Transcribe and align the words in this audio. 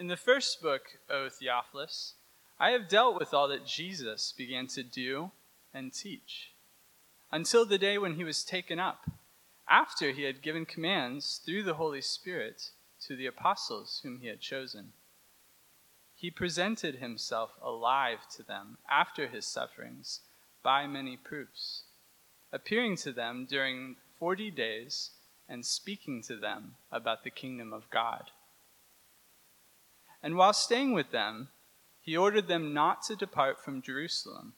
In 0.00 0.06
the 0.06 0.16
first 0.16 0.62
book, 0.62 0.96
O 1.10 1.28
Theophilus, 1.28 2.14
I 2.58 2.70
have 2.70 2.88
dealt 2.88 3.18
with 3.18 3.34
all 3.34 3.48
that 3.48 3.66
Jesus 3.66 4.32
began 4.32 4.66
to 4.68 4.82
do 4.82 5.30
and 5.74 5.92
teach, 5.92 6.52
until 7.30 7.66
the 7.66 7.76
day 7.76 7.98
when 7.98 8.14
he 8.14 8.24
was 8.24 8.42
taken 8.42 8.80
up, 8.80 9.10
after 9.68 10.12
he 10.12 10.22
had 10.22 10.40
given 10.40 10.64
commands 10.64 11.42
through 11.44 11.64
the 11.64 11.74
Holy 11.74 12.00
Spirit 12.00 12.70
to 13.06 13.14
the 13.14 13.26
apostles 13.26 14.00
whom 14.02 14.20
he 14.20 14.28
had 14.28 14.40
chosen. 14.40 14.94
He 16.14 16.30
presented 16.30 16.94
himself 16.94 17.50
alive 17.62 18.20
to 18.36 18.42
them 18.42 18.78
after 18.90 19.28
his 19.28 19.44
sufferings 19.44 20.20
by 20.62 20.86
many 20.86 21.18
proofs, 21.18 21.82
appearing 22.50 22.96
to 22.96 23.12
them 23.12 23.46
during 23.46 23.96
forty 24.18 24.50
days 24.50 25.10
and 25.46 25.62
speaking 25.62 26.22
to 26.22 26.36
them 26.36 26.76
about 26.90 27.22
the 27.22 27.28
kingdom 27.28 27.74
of 27.74 27.90
God. 27.90 28.30
And 30.22 30.36
while 30.36 30.52
staying 30.52 30.92
with 30.92 31.10
them, 31.10 31.48
he 32.00 32.16
ordered 32.16 32.48
them 32.48 32.74
not 32.74 33.02
to 33.04 33.16
depart 33.16 33.62
from 33.62 33.82
Jerusalem, 33.82 34.54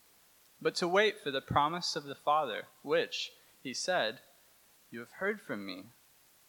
but 0.61 0.75
to 0.77 0.89
wait 0.89 1.20
for 1.20 1.30
the 1.30 1.41
promise 1.41 1.97
of 1.97 2.05
the 2.05 2.15
Father, 2.15 2.65
which, 2.83 3.33
he 3.62 3.75
said, 3.75 4.20
You 4.91 5.01
have 5.01 5.12
heard 5.19 5.41
from 5.41 5.67
me. 5.67 5.84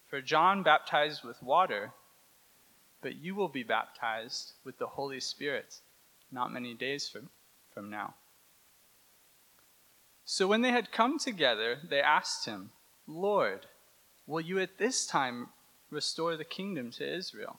For 0.08 0.20
John 0.20 0.62
baptized 0.62 1.24
with 1.24 1.42
water, 1.42 1.92
but 3.02 3.16
you 3.16 3.34
will 3.34 3.48
be 3.48 3.62
baptized 3.62 4.52
with 4.64 4.78
the 4.78 4.86
Holy 4.86 5.20
Spirit 5.20 5.80
not 6.34 6.52
many 6.52 6.74
days 6.74 7.08
from, 7.08 7.30
from 7.72 7.88
now. 7.88 8.14
So 10.24 10.46
when 10.46 10.62
they 10.62 10.70
had 10.70 10.92
come 10.92 11.18
together, 11.18 11.78
they 11.88 12.00
asked 12.00 12.46
him, 12.46 12.70
Lord, 13.06 13.66
will 14.26 14.40
you 14.40 14.58
at 14.58 14.78
this 14.78 15.06
time 15.06 15.48
restore 15.90 16.36
the 16.36 16.44
kingdom 16.44 16.90
to 16.92 17.16
Israel? 17.16 17.58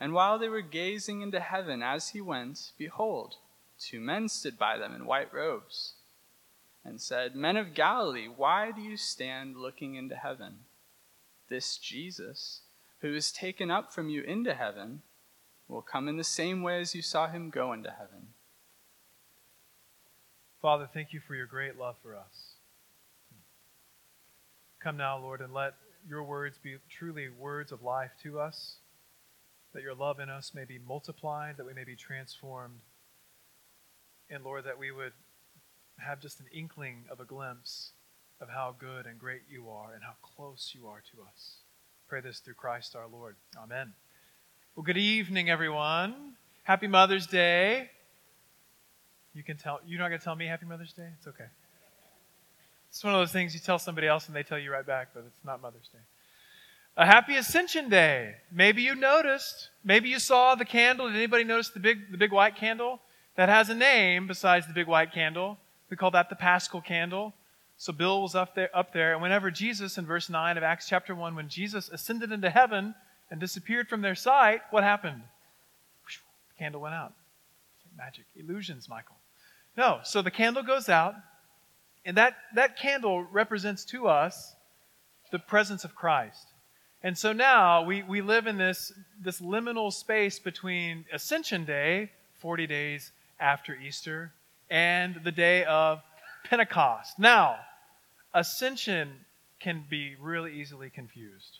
And 0.00 0.12
while 0.12 0.38
they 0.38 0.48
were 0.48 0.60
gazing 0.60 1.22
into 1.22 1.40
heaven 1.40 1.82
as 1.82 2.08
he 2.08 2.20
went, 2.20 2.72
behold, 2.76 3.36
two 3.78 4.00
men 4.00 4.28
stood 4.28 4.58
by 4.58 4.76
them 4.76 4.94
in 4.94 5.06
white 5.06 5.32
robes, 5.32 5.94
and 6.84 7.00
said, 7.00 7.34
Men 7.34 7.56
of 7.56 7.74
Galilee, 7.74 8.28
why 8.28 8.70
do 8.72 8.80
you 8.80 8.96
stand 8.96 9.56
looking 9.56 9.94
into 9.94 10.16
heaven? 10.16 10.58
This 11.48 11.78
Jesus, 11.78 12.62
who 13.00 13.14
is 13.14 13.32
taken 13.32 13.70
up 13.70 13.92
from 13.92 14.08
you 14.08 14.22
into 14.22 14.54
heaven, 14.54 15.02
will 15.68 15.82
come 15.82 16.08
in 16.08 16.16
the 16.16 16.24
same 16.24 16.62
way 16.62 16.80
as 16.80 16.94
you 16.94 17.02
saw 17.02 17.28
him 17.28 17.48
go 17.48 17.72
into 17.72 17.90
heaven. 17.90 18.28
Father, 20.60 20.88
thank 20.92 21.12
you 21.12 21.20
for 21.20 21.34
your 21.34 21.46
great 21.46 21.78
love 21.78 21.96
for 22.02 22.16
us. 22.16 22.54
Come 24.80 24.96
now, 24.96 25.18
Lord, 25.18 25.40
and 25.40 25.54
let 25.54 25.74
your 26.06 26.22
words 26.24 26.58
be 26.62 26.76
truly 26.90 27.28
words 27.28 27.72
of 27.72 27.82
life 27.82 28.10
to 28.22 28.40
us 28.40 28.76
that 29.74 29.82
your 29.82 29.94
love 29.94 30.20
in 30.20 30.30
us 30.30 30.52
may 30.54 30.64
be 30.64 30.78
multiplied, 30.78 31.56
that 31.58 31.66
we 31.66 31.74
may 31.74 31.84
be 31.84 31.96
transformed. 31.96 32.80
And 34.30 34.42
Lord, 34.42 34.64
that 34.64 34.78
we 34.78 34.90
would 34.90 35.12
have 35.98 36.20
just 36.20 36.40
an 36.40 36.46
inkling 36.52 37.04
of 37.10 37.20
a 37.20 37.24
glimpse 37.24 37.90
of 38.40 38.48
how 38.48 38.74
good 38.78 39.06
and 39.06 39.18
great 39.18 39.42
you 39.50 39.68
are 39.68 39.92
and 39.92 40.02
how 40.02 40.14
close 40.22 40.72
you 40.74 40.86
are 40.86 41.02
to 41.12 41.22
us. 41.28 41.56
Pray 42.08 42.20
this 42.20 42.38
through 42.38 42.54
Christ 42.54 42.96
our 42.96 43.06
Lord. 43.06 43.36
Amen. 43.62 43.92
Well, 44.76 44.84
good 44.84 44.96
evening, 44.96 45.50
everyone. 45.50 46.14
Happy 46.62 46.86
Mother's 46.86 47.26
Day. 47.26 47.90
You 49.34 49.42
can 49.42 49.56
tell, 49.56 49.80
you're 49.86 49.98
not 49.98 50.08
going 50.08 50.20
to 50.20 50.24
tell 50.24 50.36
me 50.36 50.46
Happy 50.46 50.66
Mother's 50.66 50.92
Day? 50.92 51.08
It's 51.18 51.26
okay. 51.26 51.46
It's 52.90 53.02
one 53.02 53.12
of 53.12 53.20
those 53.20 53.32
things 53.32 53.54
you 53.54 53.60
tell 53.60 53.80
somebody 53.80 54.06
else 54.06 54.28
and 54.28 54.36
they 54.36 54.44
tell 54.44 54.58
you 54.58 54.70
right 54.70 54.86
back, 54.86 55.08
but 55.14 55.24
it's 55.26 55.44
not 55.44 55.60
Mother's 55.60 55.88
Day. 55.92 55.98
A 56.96 57.06
happy 57.06 57.34
Ascension 57.36 57.88
Day. 57.88 58.36
Maybe 58.52 58.82
you 58.82 58.94
noticed. 58.94 59.70
Maybe 59.82 60.08
you 60.08 60.20
saw 60.20 60.54
the 60.54 60.64
candle. 60.64 61.08
Did 61.08 61.16
anybody 61.16 61.42
notice 61.42 61.70
the 61.70 61.80
big, 61.80 62.12
the 62.12 62.18
big 62.18 62.32
white 62.32 62.54
candle? 62.54 63.00
That 63.36 63.48
has 63.48 63.68
a 63.68 63.74
name 63.74 64.28
besides 64.28 64.68
the 64.68 64.72
big 64.72 64.86
white 64.86 65.12
candle. 65.12 65.58
We 65.90 65.96
call 65.96 66.12
that 66.12 66.30
the 66.30 66.36
Paschal 66.36 66.80
candle. 66.80 67.34
So 67.76 67.92
Bill 67.92 68.22
was 68.22 68.36
up 68.36 68.54
there, 68.54 68.70
up 68.72 68.92
there, 68.92 69.12
and 69.12 69.20
whenever 69.20 69.50
Jesus, 69.50 69.98
in 69.98 70.06
verse 70.06 70.30
9 70.30 70.56
of 70.56 70.62
Acts 70.62 70.88
chapter 70.88 71.16
1, 71.16 71.34
when 71.34 71.48
Jesus 71.48 71.88
ascended 71.88 72.30
into 72.30 72.48
heaven 72.48 72.94
and 73.28 73.40
disappeared 73.40 73.88
from 73.88 74.00
their 74.00 74.14
sight, 74.14 74.60
what 74.70 74.84
happened? 74.84 75.22
The 76.06 76.58
candle 76.58 76.80
went 76.80 76.94
out. 76.94 77.12
Magic. 77.96 78.24
Illusions, 78.36 78.88
Michael. 78.88 79.16
No, 79.76 79.98
so 80.04 80.22
the 80.22 80.30
candle 80.30 80.62
goes 80.62 80.88
out, 80.88 81.16
and 82.04 82.16
that, 82.16 82.36
that 82.54 82.78
candle 82.78 83.24
represents 83.24 83.84
to 83.86 84.06
us 84.06 84.54
the 85.32 85.40
presence 85.40 85.82
of 85.82 85.96
Christ. 85.96 86.53
And 87.04 87.18
so 87.18 87.34
now 87.34 87.82
we, 87.84 88.02
we 88.02 88.22
live 88.22 88.46
in 88.46 88.56
this, 88.56 88.90
this 89.20 89.38
liminal 89.38 89.92
space 89.92 90.38
between 90.38 91.04
Ascension 91.12 91.66
Day, 91.66 92.10
40 92.38 92.66
days 92.66 93.12
after 93.38 93.76
Easter, 93.76 94.32
and 94.70 95.20
the 95.22 95.30
day 95.30 95.64
of 95.64 96.00
Pentecost. 96.48 97.18
Now, 97.18 97.56
Ascension 98.32 99.10
can 99.60 99.84
be 99.90 100.16
really 100.18 100.58
easily 100.58 100.88
confused 100.88 101.58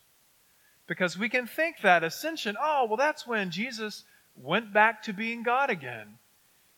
because 0.87 1.19
we 1.19 1.29
can 1.29 1.47
think 1.47 1.77
that 1.83 2.03
Ascension, 2.03 2.57
oh, 2.59 2.87
well, 2.89 2.97
that's 2.97 3.27
when 3.27 3.51
Jesus 3.51 4.05
went 4.37 4.73
back 4.73 5.03
to 5.03 5.13
being 5.13 5.43
God 5.43 5.69
again. 5.69 6.19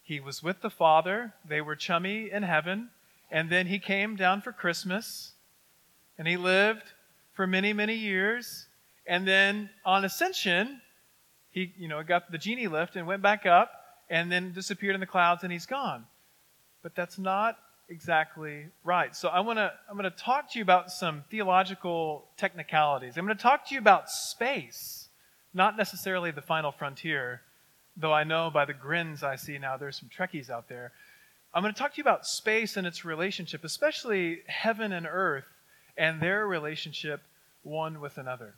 He 0.02 0.18
was 0.18 0.42
with 0.42 0.60
the 0.60 0.70
Father, 0.70 1.34
they 1.48 1.60
were 1.60 1.76
chummy 1.76 2.32
in 2.32 2.42
heaven, 2.42 2.90
and 3.30 3.48
then 3.48 3.68
he 3.68 3.78
came 3.78 4.16
down 4.16 4.40
for 4.40 4.50
Christmas, 4.50 5.34
and 6.18 6.26
he 6.26 6.36
lived 6.36 6.92
for 7.36 7.46
many, 7.46 7.72
many 7.72 7.94
years. 7.94 8.66
And 9.06 9.28
then 9.28 9.70
on 9.84 10.04
ascension, 10.04 10.80
he, 11.50 11.72
you 11.78 11.86
know, 11.86 12.02
got 12.02 12.32
the 12.32 12.38
genie 12.38 12.66
lift 12.66 12.96
and 12.96 13.06
went 13.06 13.22
back 13.22 13.46
up 13.46 13.70
and 14.10 14.32
then 14.32 14.52
disappeared 14.52 14.94
in 14.94 15.00
the 15.00 15.06
clouds 15.06 15.44
and 15.44 15.52
he's 15.52 15.66
gone. 15.66 16.04
But 16.82 16.96
that's 16.96 17.18
not 17.18 17.58
exactly 17.88 18.66
right. 18.82 19.14
So 19.14 19.28
I 19.28 19.40
want 19.40 19.58
to 19.58 19.72
I'm 19.88 19.96
going 19.96 20.10
to 20.10 20.16
talk 20.16 20.50
to 20.52 20.58
you 20.58 20.62
about 20.62 20.90
some 20.90 21.22
theological 21.30 22.24
technicalities. 22.36 23.16
I'm 23.16 23.24
going 23.24 23.36
to 23.36 23.42
talk 23.42 23.68
to 23.68 23.74
you 23.74 23.80
about 23.80 24.10
space, 24.10 25.08
not 25.54 25.76
necessarily 25.76 26.30
the 26.30 26.42
final 26.42 26.72
frontier, 26.72 27.42
though 27.96 28.12
I 28.12 28.24
know 28.24 28.50
by 28.50 28.64
the 28.64 28.74
grins 28.74 29.22
I 29.22 29.36
see 29.36 29.58
now 29.58 29.76
there's 29.76 29.98
some 29.98 30.08
Trekkies 30.08 30.50
out 30.50 30.68
there. 30.68 30.92
I'm 31.54 31.62
going 31.62 31.72
to 31.72 31.78
talk 31.78 31.94
to 31.94 31.98
you 31.98 32.02
about 32.02 32.26
space 32.26 32.76
and 32.76 32.86
its 32.86 33.04
relationship, 33.04 33.64
especially 33.64 34.40
heaven 34.46 34.92
and 34.92 35.06
earth 35.08 35.44
and 35.96 36.20
their 36.20 36.46
relationship 36.46 37.22
one 37.62 38.00
with 38.00 38.18
another. 38.18 38.54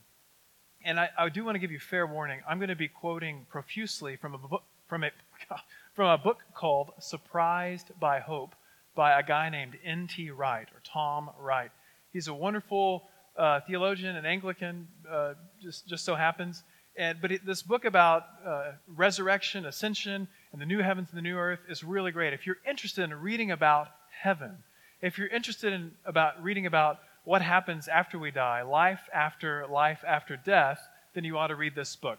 And 0.84 0.98
I, 1.00 1.10
I 1.18 1.28
do 1.28 1.44
want 1.44 1.54
to 1.56 1.58
give 1.58 1.72
you 1.72 1.80
fair 1.80 2.06
warning. 2.06 2.40
I'm 2.48 2.58
going 2.58 2.68
to 2.68 2.76
be 2.76 2.88
quoting 2.88 3.46
profusely 3.50 4.16
from 4.16 4.34
a 4.34 4.38
book 4.38 4.62
from 4.86 5.04
a 5.04 5.10
from 5.94 6.06
a 6.06 6.18
book 6.18 6.38
called 6.54 6.92
Surprised 7.00 7.90
by 7.98 8.20
Hope 8.20 8.54
by 8.94 9.18
a 9.18 9.22
guy 9.22 9.48
named 9.48 9.78
N.T. 9.84 10.30
Wright 10.30 10.66
or 10.74 10.80
Tom 10.84 11.30
Wright. 11.38 11.70
He's 12.12 12.26
a 12.26 12.34
wonderful 12.34 13.04
uh, 13.36 13.60
theologian 13.60 14.16
and 14.16 14.26
Anglican, 14.26 14.88
uh, 15.08 15.34
just, 15.62 15.86
just 15.86 16.04
so 16.04 16.16
happens. 16.16 16.64
And, 16.96 17.20
but 17.20 17.30
it, 17.30 17.46
this 17.46 17.62
book 17.62 17.84
about 17.84 18.24
uh, 18.44 18.72
resurrection, 18.96 19.66
ascension, 19.66 20.26
and 20.52 20.60
the 20.60 20.66
new 20.66 20.80
heavens 20.80 21.10
and 21.10 21.18
the 21.18 21.22
new 21.22 21.36
earth 21.36 21.60
is 21.68 21.84
really 21.84 22.10
great. 22.10 22.32
If 22.32 22.44
you're 22.44 22.58
interested 22.68 23.04
in 23.04 23.14
reading 23.14 23.52
about 23.52 23.88
heaven, 24.10 24.56
if 25.00 25.16
you're 25.16 25.28
interested 25.28 25.72
in 25.72 25.92
about 26.04 26.42
reading 26.42 26.66
about 26.66 26.98
what 27.28 27.42
happens 27.42 27.88
after 27.88 28.18
we 28.18 28.30
die, 28.30 28.62
life 28.62 29.02
after 29.12 29.66
life 29.66 30.02
after 30.06 30.34
death, 30.34 30.80
then 31.12 31.24
you 31.24 31.36
ought 31.36 31.48
to 31.48 31.54
read 31.54 31.74
this 31.74 31.94
book. 31.94 32.18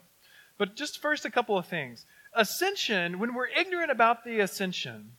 But 0.60 0.76
just 0.76 1.02
first, 1.02 1.26
a 1.26 1.32
couple 1.32 1.58
of 1.58 1.66
things. 1.66 2.06
Ascension, 2.36 3.18
when 3.18 3.34
we're 3.34 3.48
ignorant 3.48 3.90
about 3.90 4.24
the 4.24 4.40
ascension, 4.40 5.14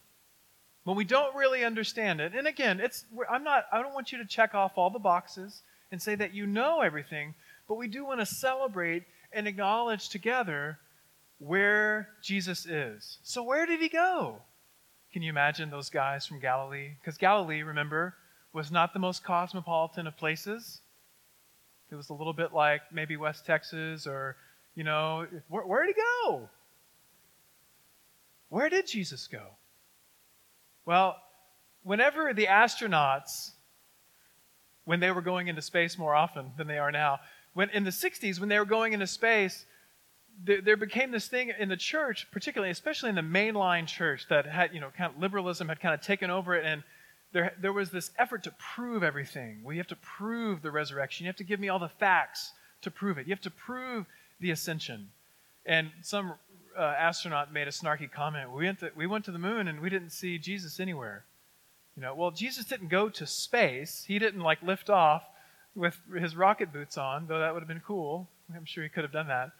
when 0.84 0.96
we 0.96 1.02
don't 1.02 1.34
really 1.34 1.64
understand 1.64 2.20
it, 2.20 2.36
and 2.36 2.46
again, 2.46 2.78
it's 2.78 3.04
I'm 3.28 3.42
not 3.42 3.64
I 3.72 3.82
don't 3.82 3.92
want 3.92 4.12
you 4.12 4.18
to 4.18 4.24
check 4.24 4.54
off 4.54 4.78
all 4.78 4.90
the 4.90 5.00
boxes 5.00 5.62
and 5.90 6.00
say 6.00 6.14
that 6.14 6.32
you 6.32 6.46
know 6.46 6.82
everything, 6.82 7.34
but 7.66 7.74
we 7.74 7.88
do 7.88 8.04
want 8.04 8.20
to 8.20 8.26
celebrate 8.26 9.02
and 9.32 9.48
acknowledge 9.48 10.08
together 10.08 10.78
where 11.40 12.10
Jesus 12.22 12.64
is. 12.64 13.18
So 13.24 13.42
where 13.42 13.66
did 13.66 13.80
he 13.80 13.88
go? 13.88 14.36
Can 15.12 15.22
you 15.22 15.30
imagine 15.30 15.68
those 15.68 15.90
guys 15.90 16.26
from 16.26 16.38
Galilee? 16.38 16.90
Because 17.00 17.18
Galilee, 17.18 17.62
remember, 17.64 18.14
was 18.52 18.70
not 18.70 18.92
the 18.92 18.98
most 18.98 19.24
cosmopolitan 19.24 20.06
of 20.06 20.16
places. 20.16 20.80
It 21.90 21.94
was 21.94 22.10
a 22.10 22.14
little 22.14 22.32
bit 22.32 22.52
like 22.52 22.82
maybe 22.92 23.16
West 23.16 23.46
Texas 23.46 24.06
or 24.06 24.36
You 24.74 24.84
know, 24.84 25.26
where, 25.48 25.66
where 25.66 25.84
did 25.84 25.94
he 25.94 26.02
go? 26.02 26.48
Where 28.48 28.68
did 28.68 28.86
Jesus 28.86 29.26
go? 29.26 29.46
Well, 30.84 31.16
whenever 31.82 32.32
the 32.34 32.46
astronauts, 32.46 33.52
when 34.84 35.00
they 35.00 35.10
were 35.10 35.22
going 35.22 35.48
into 35.48 35.62
space 35.62 35.98
more 35.98 36.14
often 36.14 36.52
than 36.56 36.66
they 36.66 36.78
are 36.78 36.90
now, 36.90 37.20
when 37.54 37.70
in 37.70 37.84
the 37.84 37.90
60s, 37.90 38.40
when 38.40 38.48
they 38.48 38.58
were 38.58 38.64
going 38.64 38.92
into 38.92 39.06
space, 39.06 39.64
there, 40.44 40.60
there, 40.60 40.76
became 40.76 41.10
this 41.10 41.28
thing 41.28 41.52
in 41.58 41.68
the 41.68 41.76
church, 41.76 42.26
particularly, 42.30 42.70
especially 42.70 43.10
in 43.10 43.16
the 43.16 43.20
mainline 43.20 43.86
church, 43.86 44.26
that 44.30 44.46
had, 44.46 44.72
you 44.72 44.80
know, 44.80 44.90
kind 44.96 45.12
of 45.12 45.20
liberalism 45.20 45.68
had 45.68 45.80
kind 45.80 45.94
of 45.94 46.00
taken 46.00 46.30
over 46.30 46.54
it, 46.54 46.64
and 46.64 46.82
there, 47.32 47.52
there 47.60 47.72
was 47.72 47.90
this 47.90 48.10
effort 48.18 48.42
to 48.44 48.54
prove 48.74 49.02
everything. 49.02 49.60
Well, 49.62 49.72
you 49.72 49.80
have 49.80 49.86
to 49.88 49.96
prove 49.96 50.62
the 50.62 50.70
resurrection. 50.70 51.24
You 51.24 51.28
have 51.28 51.36
to 51.36 51.44
give 51.44 51.60
me 51.60 51.68
all 51.68 51.78
the 51.78 51.88
facts 51.88 52.52
to 52.82 52.90
prove 52.90 53.18
it. 53.18 53.26
You 53.26 53.32
have 53.32 53.40
to 53.42 53.50
prove 53.50 54.06
the 54.40 54.50
ascension. 54.50 55.10
And 55.66 55.90
some 56.02 56.34
uh, 56.76 56.82
astronaut 56.82 57.52
made 57.52 57.68
a 57.68 57.70
snarky 57.70 58.10
comment. 58.10 58.50
We 58.52 58.64
went, 58.64 58.80
to, 58.80 58.90
we 58.96 59.06
went 59.06 59.24
to 59.26 59.32
the 59.32 59.38
moon 59.38 59.68
and 59.68 59.80
we 59.80 59.90
didn't 59.90 60.10
see 60.10 60.38
Jesus 60.38 60.80
anywhere. 60.80 61.24
You 61.96 62.02
know, 62.02 62.14
well, 62.14 62.30
Jesus 62.30 62.64
didn't 62.64 62.88
go 62.88 63.08
to 63.10 63.26
space. 63.26 64.04
He 64.06 64.18
didn't 64.18 64.40
like 64.40 64.62
lift 64.62 64.90
off 64.90 65.22
with 65.74 65.96
his 66.18 66.34
rocket 66.34 66.72
boots 66.72 66.96
on, 66.96 67.26
though 67.26 67.38
that 67.38 67.52
would 67.52 67.60
have 67.60 67.68
been 67.68 67.82
cool. 67.86 68.28
I'm 68.54 68.64
sure 68.64 68.82
he 68.82 68.88
could 68.88 69.04
have 69.04 69.12
done 69.12 69.28
that. 69.28 69.50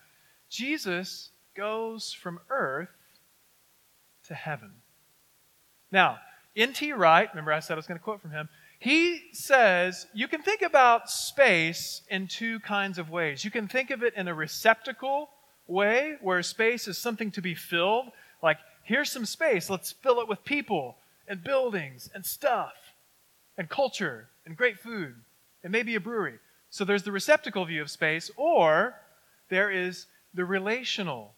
Jesus 0.49 1.31
goes 1.55 2.12
from 2.12 2.40
earth 2.49 2.88
to 4.25 4.34
heaven. 4.34 4.73
Now, 5.93 6.19
N.T. 6.56 6.93
Wright, 6.93 7.29
remember 7.32 7.52
I 7.52 7.61
said 7.61 7.75
I 7.75 7.76
was 7.76 7.87
going 7.87 7.99
to 7.99 8.05
quote 8.05 8.20
from 8.20 8.32
him, 8.32 8.49
he 8.79 9.23
says 9.32 10.06
you 10.14 10.26
can 10.26 10.43
think 10.43 10.62
about 10.62 11.11
space 11.11 12.02
in 12.08 12.26
two 12.26 12.61
kinds 12.61 12.99
of 12.99 13.11
ways. 13.11 13.44
You 13.44 13.50
can 13.50 13.69
think 13.69 13.91
of 13.91 14.02
it 14.02 14.14
in 14.14 14.26
a 14.26 14.35
receptacle 14.35 15.31
way, 15.67 16.17
where 16.20 16.43
space 16.43 16.88
is 16.88 16.99
something 16.99 17.31
to 17.32 17.43
be 17.43 17.55
filled, 17.55 18.06
like 18.43 18.58
here's 18.82 19.11
some 19.12 19.26
space, 19.26 19.70
let's 19.70 19.93
fill 19.93 20.20
it 20.20 20.29
with 20.29 20.44
people 20.44 20.97
and 21.29 21.44
buildings 21.44 22.11
and 22.14 22.25
stuff 22.26 22.73
and 23.56 23.69
culture 23.69 24.29
and 24.44 24.56
great 24.56 24.81
food 24.81 25.14
and 25.62 25.70
maybe 25.70 25.94
a 25.94 26.00
brewery. 26.00 26.38
So 26.70 26.85
there's 26.85 27.02
the 27.02 27.12
receptacle 27.12 27.64
view 27.67 27.82
of 27.82 27.91
space, 27.91 28.31
or 28.37 28.94
there 29.49 29.70
is 29.70 30.06
the 30.35 30.44
relational 30.44 31.35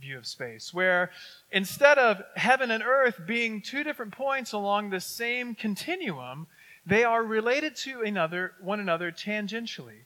view 0.00 0.18
of 0.18 0.26
space, 0.26 0.72
where 0.72 1.10
instead 1.50 1.98
of 1.98 2.22
heaven 2.36 2.70
and 2.70 2.82
earth 2.82 3.20
being 3.26 3.62
two 3.62 3.84
different 3.84 4.12
points 4.12 4.52
along 4.52 4.90
the 4.90 5.00
same 5.00 5.54
continuum, 5.54 6.46
they 6.86 7.04
are 7.04 7.22
related 7.22 7.76
to 7.76 8.02
another, 8.02 8.52
one 8.60 8.80
another 8.80 9.12
tangentially. 9.12 10.04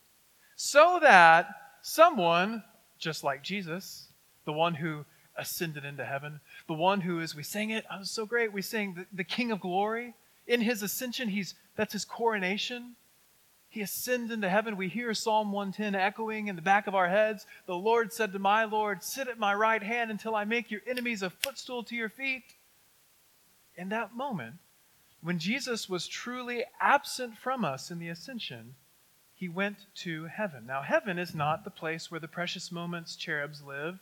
So 0.56 0.98
that 1.00 1.48
someone, 1.82 2.62
just 2.98 3.22
like 3.24 3.42
Jesus, 3.42 4.08
the 4.44 4.52
one 4.52 4.74
who 4.74 5.04
ascended 5.36 5.84
into 5.84 6.04
heaven, 6.04 6.40
the 6.66 6.74
one 6.74 7.00
who, 7.00 7.20
as 7.20 7.34
we 7.34 7.42
sang 7.42 7.70
it, 7.70 7.84
oh, 7.90 8.00
was 8.00 8.10
so 8.10 8.26
great, 8.26 8.52
we 8.52 8.62
sang 8.62 8.94
the, 8.94 9.06
the 9.12 9.24
King 9.24 9.52
of 9.52 9.60
Glory. 9.60 10.14
In 10.46 10.60
his 10.60 10.82
ascension, 10.82 11.28
he's 11.28 11.54
that's 11.76 11.92
his 11.92 12.04
coronation. 12.04 12.96
He 13.72 13.80
ascends 13.80 14.30
into 14.30 14.50
heaven. 14.50 14.76
We 14.76 14.90
hear 14.90 15.14
Psalm 15.14 15.50
110 15.50 15.94
echoing 15.94 16.48
in 16.48 16.56
the 16.56 16.62
back 16.62 16.86
of 16.86 16.94
our 16.94 17.08
heads. 17.08 17.46
The 17.64 17.74
Lord 17.74 18.12
said 18.12 18.34
to 18.34 18.38
my 18.38 18.64
Lord, 18.64 19.02
Sit 19.02 19.28
at 19.28 19.38
my 19.38 19.54
right 19.54 19.82
hand 19.82 20.10
until 20.10 20.36
I 20.36 20.44
make 20.44 20.70
your 20.70 20.82
enemies 20.86 21.22
a 21.22 21.30
footstool 21.30 21.82
to 21.84 21.96
your 21.96 22.10
feet. 22.10 22.42
In 23.74 23.88
that 23.88 24.14
moment, 24.14 24.56
when 25.22 25.38
Jesus 25.38 25.88
was 25.88 26.06
truly 26.06 26.64
absent 26.82 27.38
from 27.38 27.64
us 27.64 27.90
in 27.90 27.98
the 27.98 28.10
ascension, 28.10 28.74
he 29.32 29.48
went 29.48 29.78
to 30.02 30.26
heaven. 30.26 30.66
Now, 30.66 30.82
heaven 30.82 31.18
is 31.18 31.34
not 31.34 31.64
the 31.64 31.70
place 31.70 32.10
where 32.10 32.20
the 32.20 32.28
precious 32.28 32.70
moments 32.70 33.16
cherubs 33.16 33.62
live. 33.62 33.98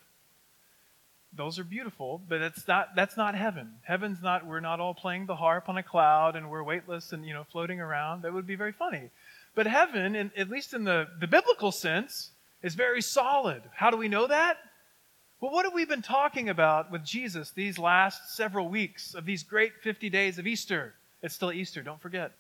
Those 1.33 1.61
are 1.61 1.65
beautiful, 1.65 2.21
but 2.29 2.41
that's 2.41 2.67
not 2.67 2.97
that's 2.97 3.17
not 3.17 3.37
heaven. 3.37 3.75
Heaven's 3.83 4.21
not 4.21 4.45
we're 4.45 4.59
not 4.59 4.81
all 4.81 4.95
playing 4.95 5.27
the 5.27 5.37
harp 5.37 5.69
on 5.69 5.79
a 5.79 5.83
cloud 5.85 6.35
and 6.35 6.51
we're 6.51 6.65
weightless 6.65 7.13
and 7.13 7.25
you 7.25 7.35
know 7.35 7.45
floating 7.53 7.81
around. 7.81 8.23
That 8.23 8.33
would 8.33 8.49
be 8.49 8.57
very 8.57 8.73
funny. 8.73 9.11
But 9.55 9.67
heaven, 9.67 10.15
in, 10.15 10.31
at 10.37 10.49
least 10.49 10.75
in 10.75 10.85
the, 10.85 11.09
the 11.19 11.27
biblical 11.27 11.73
sense, 11.73 12.31
is 12.63 12.75
very 12.75 13.03
solid. 13.03 13.63
How 13.75 13.91
do 13.91 13.97
we 13.97 14.09
know 14.09 14.27
that? 14.27 14.59
Well, 15.41 15.53
what 15.53 15.65
have 15.65 15.75
we 15.75 15.87
been 15.87 16.03
talking 16.03 16.51
about 16.51 16.91
with 16.91 17.05
Jesus 17.05 17.51
these 17.51 17.79
last 17.79 18.37
several 18.37 18.69
weeks 18.69 19.15
of 19.15 19.25
these 19.25 19.43
great 19.43 19.73
50 19.83 20.11
days 20.11 20.39
of 20.39 20.47
Easter? 20.47 20.95
It's 21.23 21.35
still 21.35 21.53
Easter, 21.53 21.83
don't 21.83 22.01
forget. 22.01 22.33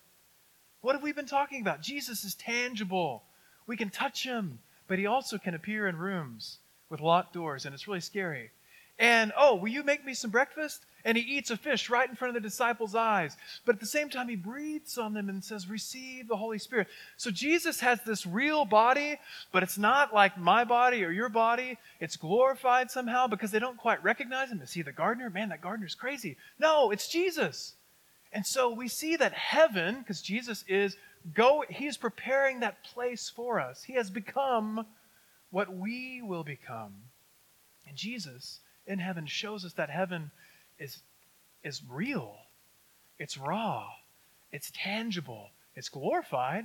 What 0.82 0.94
have 0.94 1.02
we 1.02 1.12
been 1.12 1.26
talking 1.26 1.60
about? 1.60 1.80
Jesus 1.80 2.24
is 2.24 2.34
tangible. 2.34 3.22
We 3.66 3.76
can 3.76 3.90
touch 3.90 4.24
him, 4.24 4.58
but 4.86 4.98
he 4.98 5.06
also 5.06 5.38
can 5.38 5.54
appear 5.54 5.88
in 5.88 5.96
rooms 5.96 6.58
with 6.90 7.00
locked 7.00 7.32
doors, 7.32 7.64
and 7.64 7.74
it's 7.74 7.88
really 7.88 8.00
scary. 8.00 8.50
And, 8.98 9.32
oh, 9.36 9.56
will 9.56 9.68
you 9.68 9.82
make 9.82 10.04
me 10.04 10.12
some 10.12 10.30
breakfast? 10.30 10.84
And 11.04 11.16
he 11.16 11.22
eats 11.22 11.50
a 11.50 11.56
fish 11.56 11.88
right 11.88 12.08
in 12.08 12.16
front 12.16 12.36
of 12.36 12.42
the 12.42 12.46
disciples' 12.46 12.94
eyes. 12.94 13.36
But 13.64 13.76
at 13.76 13.80
the 13.80 13.86
same 13.86 14.10
time, 14.10 14.28
he 14.28 14.36
breathes 14.36 14.98
on 14.98 15.14
them 15.14 15.28
and 15.28 15.42
says, 15.42 15.68
Receive 15.68 16.28
the 16.28 16.36
Holy 16.36 16.58
Spirit. 16.58 16.88
So 17.16 17.30
Jesus 17.30 17.80
has 17.80 18.00
this 18.02 18.26
real 18.26 18.64
body, 18.64 19.18
but 19.52 19.62
it's 19.62 19.78
not 19.78 20.12
like 20.14 20.38
my 20.38 20.64
body 20.64 21.04
or 21.04 21.10
your 21.10 21.28
body. 21.28 21.78
It's 22.00 22.16
glorified 22.16 22.90
somehow 22.90 23.26
because 23.26 23.50
they 23.50 23.58
don't 23.58 23.78
quite 23.78 24.02
recognize 24.04 24.50
him. 24.50 24.60
Is 24.60 24.72
he 24.72 24.82
the 24.82 24.92
gardener? 24.92 25.30
Man, 25.30 25.48
that 25.48 25.62
gardener's 25.62 25.94
crazy. 25.94 26.36
No, 26.58 26.90
it's 26.90 27.08
Jesus. 27.08 27.74
And 28.32 28.46
so 28.46 28.70
we 28.70 28.88
see 28.88 29.16
that 29.16 29.32
heaven, 29.32 29.98
because 29.98 30.22
Jesus 30.22 30.64
is 30.68 30.96
go, 31.34 31.64
he's 31.68 31.96
preparing 31.96 32.60
that 32.60 32.84
place 32.84 33.30
for 33.34 33.60
us. 33.60 33.82
He 33.84 33.94
has 33.94 34.10
become 34.10 34.86
what 35.50 35.74
we 35.74 36.22
will 36.22 36.44
become. 36.44 36.94
And 37.86 37.96
Jesus 37.96 38.60
in 38.86 38.98
heaven 38.98 39.26
shows 39.26 39.64
us 39.64 39.72
that 39.74 39.90
heaven 39.90 40.30
is, 40.80 40.98
is 41.62 41.82
real, 41.88 42.34
it's 43.18 43.38
raw, 43.38 43.86
it's 44.50 44.72
tangible, 44.74 45.50
it's 45.76 45.88
glorified. 45.88 46.64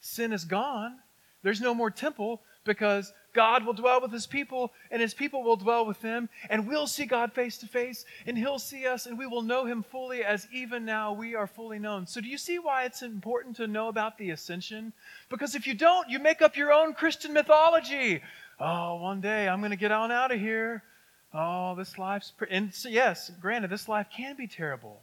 Sin 0.00 0.32
is 0.32 0.44
gone. 0.44 0.96
There's 1.42 1.60
no 1.60 1.74
more 1.74 1.90
temple 1.90 2.42
because 2.64 3.12
God 3.32 3.64
will 3.64 3.72
dwell 3.72 4.00
with 4.00 4.12
his 4.12 4.26
people 4.26 4.72
and 4.90 5.00
his 5.00 5.14
people 5.14 5.42
will 5.42 5.56
dwell 5.56 5.86
with 5.86 6.00
them 6.00 6.28
and 6.48 6.66
we'll 6.66 6.86
see 6.86 7.06
God 7.06 7.32
face 7.32 7.56
to 7.58 7.66
face 7.66 8.04
and 8.26 8.36
he'll 8.36 8.58
see 8.58 8.86
us 8.86 9.06
and 9.06 9.16
we 9.16 9.26
will 9.26 9.42
know 9.42 9.64
him 9.64 9.82
fully 9.82 10.24
as 10.24 10.48
even 10.52 10.84
now 10.84 11.12
we 11.12 11.34
are 11.34 11.46
fully 11.46 11.78
known. 11.78 12.06
So 12.06 12.20
do 12.20 12.28
you 12.28 12.38
see 12.38 12.58
why 12.58 12.84
it's 12.84 13.02
important 13.02 13.56
to 13.56 13.66
know 13.66 13.88
about 13.88 14.18
the 14.18 14.30
ascension? 14.30 14.92
Because 15.28 15.54
if 15.54 15.66
you 15.66 15.74
don't, 15.74 16.10
you 16.10 16.18
make 16.18 16.42
up 16.42 16.56
your 16.56 16.72
own 16.72 16.92
Christian 16.92 17.32
mythology. 17.32 18.20
Oh, 18.58 18.96
one 18.96 19.20
day 19.20 19.48
I'm 19.48 19.60
going 19.60 19.70
to 19.70 19.76
get 19.76 19.92
on 19.92 20.10
out 20.12 20.32
of 20.32 20.40
here. 20.40 20.82
Oh, 21.32 21.74
this 21.76 21.98
life's. 21.98 22.32
Pre-. 22.36 22.48
And 22.50 22.74
so, 22.74 22.88
yes, 22.88 23.30
granted, 23.40 23.70
this 23.70 23.88
life 23.88 24.08
can 24.14 24.36
be 24.36 24.46
terrible. 24.46 25.02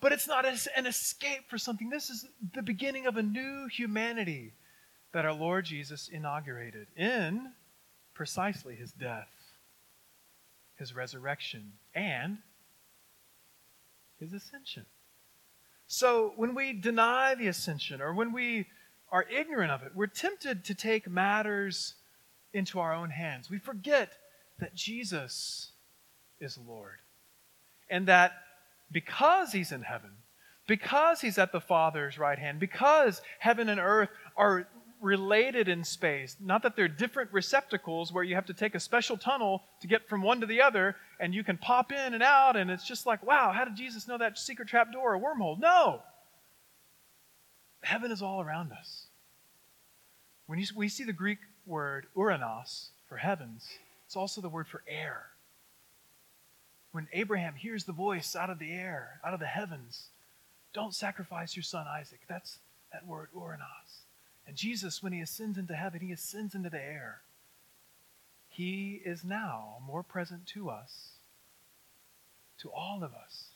But 0.00 0.12
it's 0.12 0.26
not 0.26 0.46
an 0.46 0.86
escape 0.86 1.50
for 1.50 1.58
something. 1.58 1.90
This 1.90 2.08
is 2.08 2.26
the 2.54 2.62
beginning 2.62 3.06
of 3.06 3.16
a 3.16 3.22
new 3.22 3.66
humanity 3.68 4.54
that 5.12 5.26
our 5.26 5.34
Lord 5.34 5.66
Jesus 5.66 6.08
inaugurated 6.08 6.86
in 6.96 7.52
precisely 8.14 8.76
his 8.76 8.92
death, 8.92 9.28
his 10.76 10.94
resurrection, 10.94 11.72
and 11.94 12.38
his 14.18 14.32
ascension. 14.32 14.86
So 15.86 16.32
when 16.36 16.54
we 16.54 16.72
deny 16.72 17.34
the 17.34 17.48
ascension 17.48 18.00
or 18.00 18.14
when 18.14 18.32
we 18.32 18.66
are 19.12 19.26
ignorant 19.30 19.70
of 19.70 19.82
it, 19.82 19.92
we're 19.94 20.06
tempted 20.06 20.64
to 20.64 20.74
take 20.74 21.08
matters 21.08 21.94
into 22.54 22.80
our 22.80 22.94
own 22.94 23.10
hands. 23.10 23.50
We 23.50 23.58
forget 23.58 24.14
that 24.58 24.74
Jesus 24.74 25.72
is 26.40 26.58
Lord. 26.58 26.98
And 27.90 28.08
that 28.08 28.32
because 28.90 29.52
he's 29.52 29.72
in 29.72 29.82
heaven, 29.82 30.10
because 30.66 31.20
he's 31.20 31.38
at 31.38 31.52
the 31.52 31.60
Father's 31.60 32.18
right 32.18 32.38
hand, 32.38 32.60
because 32.60 33.20
heaven 33.38 33.68
and 33.68 33.80
earth 33.80 34.08
are 34.36 34.66
related 35.00 35.68
in 35.68 35.84
space, 35.84 36.36
not 36.40 36.62
that 36.62 36.76
they're 36.76 36.88
different 36.88 37.32
receptacles 37.32 38.12
where 38.12 38.24
you 38.24 38.34
have 38.34 38.46
to 38.46 38.54
take 38.54 38.74
a 38.74 38.80
special 38.80 39.16
tunnel 39.16 39.62
to 39.80 39.86
get 39.86 40.08
from 40.08 40.22
one 40.22 40.40
to 40.40 40.46
the 40.46 40.62
other 40.62 40.96
and 41.20 41.34
you 41.34 41.44
can 41.44 41.58
pop 41.58 41.92
in 41.92 42.14
and 42.14 42.22
out 42.22 42.56
and 42.56 42.70
it's 42.70 42.86
just 42.86 43.04
like, 43.04 43.22
wow, 43.24 43.52
how 43.52 43.64
did 43.64 43.76
Jesus 43.76 44.08
know 44.08 44.16
that 44.16 44.38
secret 44.38 44.68
trap 44.68 44.92
door 44.92 45.14
or 45.14 45.20
wormhole? 45.20 45.60
No! 45.60 46.00
Heaven 47.82 48.10
is 48.10 48.22
all 48.22 48.40
around 48.40 48.72
us. 48.72 49.06
When 50.46 50.58
you, 50.58 50.66
we 50.74 50.88
see 50.88 51.04
the 51.04 51.12
Greek 51.12 51.38
word 51.66 52.06
uranos 52.16 52.88
for 53.08 53.18
heavens, 53.18 53.68
it's 54.06 54.16
also 54.16 54.40
the 54.40 54.48
word 54.48 54.68
for 54.68 54.82
air. 54.86 55.26
When 56.92 57.08
Abraham 57.12 57.54
hears 57.54 57.84
the 57.84 57.92
voice 57.92 58.36
out 58.36 58.50
of 58.50 58.58
the 58.58 58.72
air, 58.72 59.20
out 59.24 59.34
of 59.34 59.40
the 59.40 59.46
heavens, 59.46 60.08
don't 60.72 60.94
sacrifice 60.94 61.56
your 61.56 61.62
son 61.62 61.86
Isaac. 61.88 62.20
That's 62.28 62.58
that 62.92 63.06
word 63.06 63.28
uranos. 63.36 64.02
And 64.46 64.56
Jesus, 64.56 65.02
when 65.02 65.12
he 65.12 65.20
ascends 65.20 65.58
into 65.58 65.74
heaven, 65.74 66.00
he 66.00 66.12
ascends 66.12 66.54
into 66.54 66.70
the 66.70 66.82
air. 66.82 67.22
He 68.48 69.00
is 69.04 69.24
now 69.24 69.78
more 69.84 70.02
present 70.02 70.46
to 70.48 70.70
us, 70.70 71.14
to 72.58 72.70
all 72.70 73.02
of 73.02 73.12
us, 73.14 73.46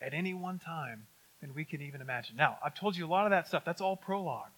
at 0.00 0.14
any 0.14 0.32
one 0.32 0.58
time 0.58 1.06
than 1.40 1.54
we 1.54 1.64
can 1.64 1.82
even 1.82 2.00
imagine. 2.00 2.36
Now, 2.36 2.58
I've 2.64 2.74
told 2.74 2.96
you 2.96 3.06
a 3.06 3.08
lot 3.08 3.26
of 3.26 3.30
that 3.30 3.48
stuff. 3.48 3.64
That's 3.64 3.80
all 3.80 3.96
prologue. 3.96 4.52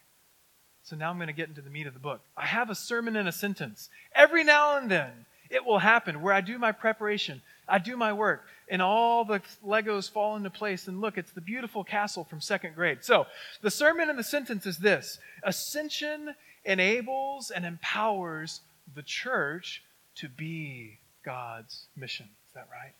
So 0.84 0.96
now 0.96 1.10
I'm 1.10 1.16
going 1.16 1.28
to 1.28 1.32
get 1.32 1.48
into 1.48 1.60
the 1.60 1.70
meat 1.70 1.86
of 1.86 1.94
the 1.94 2.00
book. 2.00 2.20
I 2.36 2.46
have 2.46 2.68
a 2.68 2.74
sermon 2.74 3.16
in 3.16 3.26
a 3.26 3.32
sentence. 3.32 3.88
Every 4.14 4.42
now 4.42 4.76
and 4.76 4.90
then, 4.90 5.10
it 5.52 5.64
will 5.64 5.78
happen 5.78 6.22
where 6.22 6.32
I 6.32 6.40
do 6.40 6.58
my 6.58 6.72
preparation, 6.72 7.42
I 7.68 7.78
do 7.78 7.96
my 7.96 8.12
work, 8.12 8.44
and 8.68 8.80
all 8.80 9.24
the 9.24 9.42
Legos 9.64 10.10
fall 10.10 10.34
into 10.34 10.50
place. 10.50 10.88
And 10.88 11.00
look, 11.00 11.18
it's 11.18 11.32
the 11.32 11.42
beautiful 11.42 11.84
castle 11.84 12.24
from 12.24 12.40
second 12.40 12.74
grade. 12.74 13.04
So 13.04 13.26
the 13.60 13.70
sermon 13.70 14.08
in 14.08 14.16
the 14.16 14.24
sentence 14.24 14.66
is 14.66 14.78
this 14.78 15.18
Ascension 15.42 16.34
enables 16.64 17.50
and 17.50 17.66
empowers 17.66 18.62
the 18.94 19.02
church 19.02 19.82
to 20.16 20.28
be 20.28 20.98
God's 21.22 21.86
mission. 21.96 22.28
Is 22.48 22.54
that 22.54 22.68
right? 22.72 22.94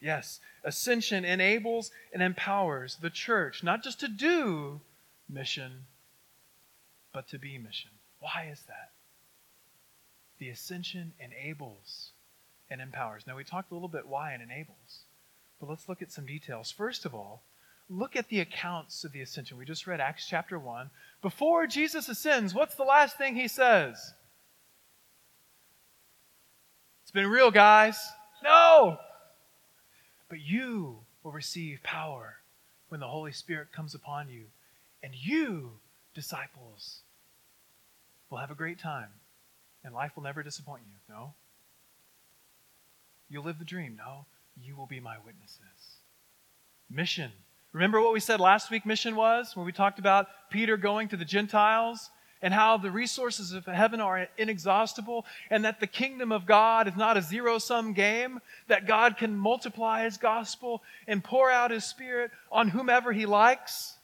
Yes. 0.00 0.40
Ascension 0.64 1.24
enables 1.24 1.90
and 2.12 2.22
empowers 2.22 2.98
the 3.00 3.10
church 3.10 3.64
not 3.64 3.82
just 3.82 4.00
to 4.00 4.08
do 4.08 4.80
mission, 5.28 5.86
but 7.16 7.26
to 7.28 7.38
be 7.38 7.56
mission. 7.56 7.92
Why 8.20 8.50
is 8.52 8.60
that? 8.68 8.90
The 10.38 10.50
ascension 10.50 11.14
enables 11.18 12.10
and 12.68 12.78
empowers. 12.78 13.26
Now, 13.26 13.36
we 13.36 13.42
talked 13.42 13.70
a 13.70 13.74
little 13.74 13.88
bit 13.88 14.06
why 14.06 14.32
it 14.34 14.42
enables, 14.42 15.04
but 15.58 15.70
let's 15.70 15.88
look 15.88 16.02
at 16.02 16.12
some 16.12 16.26
details. 16.26 16.70
First 16.70 17.06
of 17.06 17.14
all, 17.14 17.42
look 17.88 18.16
at 18.16 18.28
the 18.28 18.40
accounts 18.40 19.02
of 19.02 19.12
the 19.12 19.22
ascension. 19.22 19.56
We 19.56 19.64
just 19.64 19.86
read 19.86 19.98
Acts 19.98 20.28
chapter 20.28 20.58
1. 20.58 20.90
Before 21.22 21.66
Jesus 21.66 22.06
ascends, 22.10 22.54
what's 22.54 22.74
the 22.74 22.82
last 22.82 23.16
thing 23.16 23.34
he 23.34 23.48
says? 23.48 24.12
It's 27.02 27.12
been 27.12 27.28
real, 27.28 27.50
guys. 27.50 27.98
No! 28.44 28.98
But 30.28 30.40
you 30.40 30.98
will 31.22 31.32
receive 31.32 31.82
power 31.82 32.40
when 32.90 33.00
the 33.00 33.08
Holy 33.08 33.32
Spirit 33.32 33.72
comes 33.72 33.94
upon 33.94 34.28
you. 34.28 34.44
And 35.02 35.14
you, 35.14 35.78
disciples, 36.14 37.00
will 38.30 38.38
have 38.38 38.50
a 38.50 38.54
great 38.54 38.78
time. 38.78 39.08
And 39.84 39.94
life 39.94 40.12
will 40.16 40.24
never 40.24 40.42
disappoint 40.42 40.82
you. 40.86 41.14
No? 41.14 41.34
You'll 43.28 43.44
live 43.44 43.58
the 43.58 43.64
dream. 43.64 43.96
No? 43.96 44.26
You 44.60 44.76
will 44.76 44.86
be 44.86 45.00
my 45.00 45.16
witnesses. 45.24 46.00
Mission. 46.90 47.30
Remember 47.72 48.00
what 48.00 48.12
we 48.12 48.20
said 48.20 48.40
last 48.40 48.70
week 48.70 48.86
mission 48.86 49.16
was? 49.16 49.54
When 49.54 49.66
we 49.66 49.72
talked 49.72 49.98
about 49.98 50.28
Peter 50.50 50.76
going 50.76 51.08
to 51.08 51.16
the 51.16 51.24
Gentiles? 51.24 52.10
and 52.42 52.52
how 52.52 52.76
the 52.76 52.90
resources 52.90 53.52
of 53.52 53.64
heaven 53.64 54.00
are 54.00 54.28
inexhaustible, 54.36 55.24
and 55.50 55.64
that 55.64 55.80
the 55.80 55.86
kingdom 55.86 56.32
of 56.32 56.46
God 56.46 56.86
is 56.86 56.94
not 56.96 57.16
a 57.16 57.22
zero 57.22 57.58
sum 57.58 57.92
game, 57.92 58.40
that 58.68 58.86
God 58.86 59.16
can 59.16 59.36
multiply 59.36 60.04
his 60.04 60.18
gospel 60.18 60.82
and 61.06 61.24
pour 61.24 61.50
out 61.50 61.70
his 61.70 61.84
spirit 61.84 62.30
on 62.52 62.68
whomever 62.68 63.12
he 63.12 63.26
likes. 63.26 63.96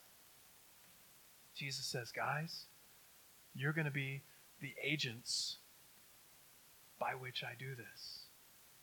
Jesus 1.55 1.85
says, 1.85 2.11
guys, 2.11 2.65
you're 3.55 3.73
going 3.73 3.87
to 3.87 3.91
be 3.91 4.23
the 4.61 4.75
agents 4.83 5.59
by 6.99 7.13
which 7.15 7.43
I 7.43 7.55
do 7.59 7.75
this. 7.75 8.21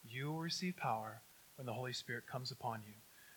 You 0.08 0.28
will 0.28 0.40
receive 0.40 0.76
power 0.78 1.22
when 1.56 1.66
the 1.66 1.74
Holy 1.74 1.94
Spirit 1.94 2.26
comes 2.32 2.52
upon 2.52 2.82
you. 2.86 2.94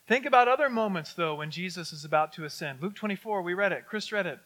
Think 0.08 0.26
about 0.26 0.48
other 0.48 0.68
moments, 0.68 1.14
though, 1.14 1.36
when 1.36 1.50
Jesus 1.50 1.92
is 1.92 2.04
about 2.04 2.32
to 2.34 2.44
ascend. 2.44 2.82
Luke 2.82 2.94
24, 2.94 3.42
we 3.42 3.54
read 3.54 3.72
it. 3.72 3.86
Chris 3.86 4.10
read 4.10 4.26
it. 4.26 4.38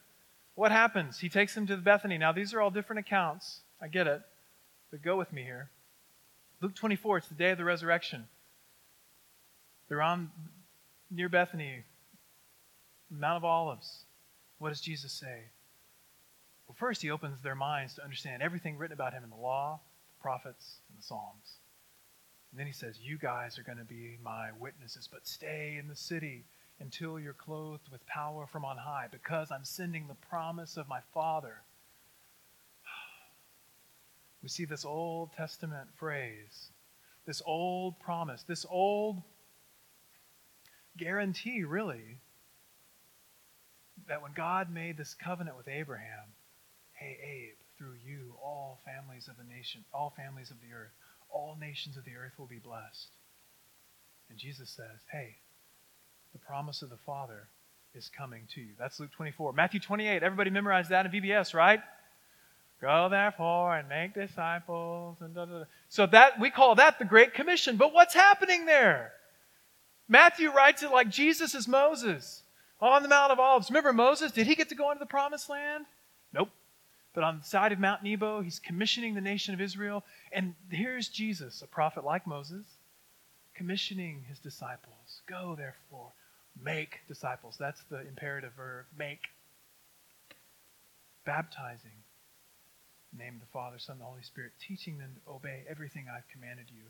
What 0.54 0.70
happens? 0.70 1.18
He 1.18 1.28
takes 1.28 1.56
him 1.56 1.66
to 1.66 1.76
Bethany. 1.76 2.18
Now, 2.18 2.32
these 2.32 2.54
are 2.54 2.60
all 2.60 2.70
different 2.70 3.00
accounts. 3.00 3.60
I 3.80 3.88
get 3.88 4.06
it. 4.06 4.22
But 4.90 5.02
go 5.02 5.16
with 5.16 5.32
me 5.32 5.42
here. 5.42 5.70
Luke 6.60 6.74
24, 6.74 7.18
it's 7.18 7.28
the 7.28 7.34
day 7.34 7.50
of 7.50 7.58
the 7.58 7.64
resurrection. 7.64 8.28
They're 9.88 10.02
on 10.02 10.30
near 11.10 11.28
Bethany, 11.28 11.84
Mount 13.10 13.36
of 13.36 13.44
Olives. 13.44 14.04
What 14.58 14.70
does 14.70 14.80
Jesus 14.80 15.12
say? 15.12 15.44
Well, 16.66 16.76
first, 16.78 17.02
he 17.02 17.10
opens 17.10 17.40
their 17.42 17.54
minds 17.54 17.94
to 17.94 18.04
understand 18.04 18.42
everything 18.42 18.76
written 18.76 18.94
about 18.94 19.12
him 19.12 19.24
in 19.24 19.30
the 19.30 19.36
law, 19.36 19.80
the 20.08 20.22
prophets, 20.22 20.80
and 20.88 20.98
the 20.98 21.02
Psalms. 21.02 21.58
And 22.50 22.58
then 22.58 22.66
he 22.66 22.72
says, 22.72 22.98
You 23.00 23.18
guys 23.18 23.58
are 23.58 23.62
going 23.62 23.78
to 23.78 23.84
be 23.84 24.18
my 24.22 24.50
witnesses, 24.58 25.08
but 25.10 25.26
stay 25.26 25.76
in 25.78 25.88
the 25.88 25.96
city 25.96 26.44
until 26.80 27.18
you're 27.18 27.32
clothed 27.32 27.88
with 27.90 28.06
power 28.06 28.46
from 28.46 28.64
on 28.64 28.76
high, 28.76 29.06
because 29.10 29.50
I'm 29.50 29.64
sending 29.64 30.06
the 30.06 30.14
promise 30.14 30.76
of 30.76 30.88
my 30.88 31.00
Father. 31.14 31.62
We 34.42 34.48
see 34.48 34.64
this 34.64 34.84
Old 34.84 35.32
Testament 35.32 35.88
phrase, 35.96 36.70
this 37.26 37.42
old 37.44 37.98
promise, 37.98 38.42
this 38.42 38.64
old 38.70 39.22
guarantee, 40.96 41.64
really, 41.64 42.20
that 44.08 44.22
when 44.22 44.32
God 44.32 44.72
made 44.72 44.96
this 44.96 45.14
covenant 45.14 45.56
with 45.56 45.68
Abraham, 45.68 46.32
hey, 46.98 47.18
Abe, 47.22 47.56
through 47.78 47.94
you, 48.04 48.34
all 48.42 48.80
families 48.84 49.28
of 49.28 49.36
the 49.36 49.54
nation, 49.54 49.84
all 49.92 50.12
families 50.16 50.50
of 50.50 50.56
the 50.60 50.74
earth, 50.74 50.92
all 51.30 51.56
nations 51.60 51.96
of 51.96 52.04
the 52.04 52.16
earth 52.16 52.32
will 52.38 52.46
be 52.46 52.58
blessed. 52.58 53.08
And 54.30 54.38
Jesus 54.38 54.70
says, 54.70 55.00
hey, 55.12 55.36
the 56.32 56.38
promise 56.38 56.82
of 56.82 56.90
the 56.90 56.98
Father 57.06 57.48
is 57.94 58.10
coming 58.16 58.42
to 58.54 58.60
you. 58.60 58.72
That's 58.78 58.98
Luke 59.00 59.12
24. 59.16 59.52
Matthew 59.52 59.80
28, 59.80 60.22
everybody 60.22 60.50
memorized 60.50 60.90
that 60.90 61.06
in 61.06 61.12
VBS, 61.12 61.54
right? 61.54 61.80
Go 62.80 63.08
therefore 63.08 63.76
and 63.76 63.88
make 63.88 64.14
disciples. 64.14 65.16
And 65.20 65.34
da, 65.34 65.46
da, 65.46 65.58
da. 65.60 65.64
So 65.88 66.06
that 66.06 66.38
we 66.38 66.50
call 66.50 66.74
that 66.74 66.98
the 66.98 67.04
Great 67.04 67.32
Commission. 67.32 67.76
But 67.76 67.92
what's 67.94 68.14
happening 68.14 68.66
there? 68.66 69.12
Matthew 70.08 70.52
writes 70.52 70.82
it 70.82 70.92
like 70.92 71.08
Jesus 71.08 71.54
is 71.54 71.66
Moses 71.66 72.42
on 72.80 73.02
the 73.02 73.08
Mount 73.08 73.32
of 73.32 73.40
Olives. 73.40 73.70
Remember 73.70 73.92
Moses? 73.92 74.30
Did 74.32 74.46
he 74.46 74.54
get 74.54 74.68
to 74.68 74.74
go 74.74 74.90
into 74.90 75.00
the 75.00 75.06
promised 75.06 75.48
land? 75.48 75.86
Nope. 76.32 76.50
But 77.16 77.24
on 77.24 77.38
the 77.38 77.44
side 77.44 77.72
of 77.72 77.80
Mount 77.80 78.04
Nebo, 78.04 78.42
he's 78.42 78.60
commissioning 78.60 79.14
the 79.14 79.20
nation 79.20 79.54
of 79.54 79.60
Israel. 79.60 80.04
And 80.30 80.54
here's 80.70 81.08
Jesus, 81.08 81.62
a 81.62 81.66
prophet 81.66 82.04
like 82.04 82.28
Moses, 82.28 82.66
commissioning 83.54 84.26
his 84.28 84.38
disciples. 84.38 85.22
Go 85.26 85.56
therefore 85.58 86.12
Make 86.62 87.00
disciples. 87.08 87.56
That's 87.58 87.82
the 87.90 88.00
imperative 88.00 88.52
verb. 88.56 88.86
Make. 88.98 89.20
Baptizing. 91.24 92.02
Name 93.16 93.38
the 93.40 93.46
Father, 93.52 93.78
Son, 93.78 93.98
the 93.98 94.04
Holy 94.04 94.22
Spirit. 94.22 94.52
Teaching 94.60 94.98
them 94.98 95.14
to 95.14 95.32
obey 95.32 95.64
everything 95.68 96.06
I've 96.08 96.28
commanded 96.28 96.66
you. 96.70 96.84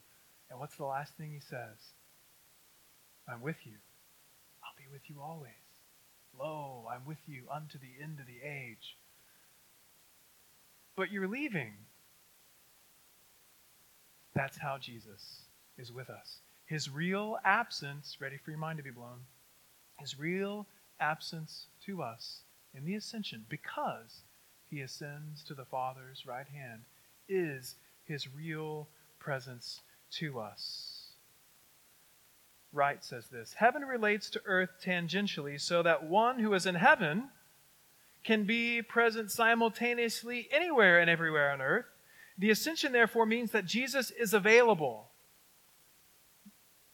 And 0.50 0.61
what's 0.61 0.76
the 0.76 0.85
last 0.85 1.14
thing 1.14 1.33
he 1.33 1.40
says? 1.40 1.78
I'm 3.28 3.42
with 3.42 3.56
you. 3.64 3.75
I'll 4.62 4.76
be 4.78 4.90
with 4.92 5.02
you 5.09 5.16
always. 5.21 5.50
Lo, 6.38 6.87
I'm 6.90 7.04
with 7.06 7.18
you 7.26 7.42
unto 7.52 7.78
the 7.78 8.02
end 8.02 8.21
of 8.21 8.26
the 8.26 8.47
age. 8.47 8.97
But 10.96 11.12
you're 11.12 11.28
leaving. 11.28 11.74
That's 14.34 14.58
how 14.58 14.78
Jesus 14.78 15.42
is 15.78 15.92
with 15.92 16.10
us. 16.10 16.38
His 16.66 16.90
real 16.90 17.38
absence, 17.44 18.16
ready 18.20 18.38
for 18.38 18.50
your 18.50 18.58
mind 18.58 18.78
to 18.78 18.82
be 18.82 18.90
blown, 18.90 19.20
his 19.98 20.18
real 20.18 20.66
absence 21.00 21.66
to 21.84 22.02
us 22.02 22.40
in 22.74 22.84
the 22.84 22.94
ascension 22.94 23.44
because 23.48 24.22
he 24.68 24.80
ascends 24.80 25.42
to 25.44 25.54
the 25.54 25.64
Father's 25.64 26.26
right 26.26 26.46
hand 26.48 26.82
is 27.28 27.76
his 28.04 28.28
real 28.34 28.88
presence 29.18 29.80
to 30.12 30.38
us. 30.38 31.06
Wright 32.72 33.02
says 33.04 33.28
this 33.28 33.54
Heaven 33.54 33.82
relates 33.82 34.28
to 34.30 34.42
earth 34.44 34.70
tangentially 34.84 35.60
so 35.60 35.82
that 35.82 36.04
one 36.04 36.38
who 36.38 36.52
is 36.54 36.66
in 36.66 36.74
heaven 36.74 37.30
can 38.26 38.45
be 38.45 38.83
present 38.83 39.30
simultaneously 39.30 40.49
anywhere 40.50 40.99
and 40.99 41.09
everywhere 41.09 41.52
on 41.52 41.62
earth. 41.62 41.87
The 42.37 42.50
ascension, 42.50 42.90
therefore, 42.90 43.25
means 43.25 43.52
that 43.52 43.64
Jesus 43.64 44.11
is 44.11 44.35
available. 44.35 45.06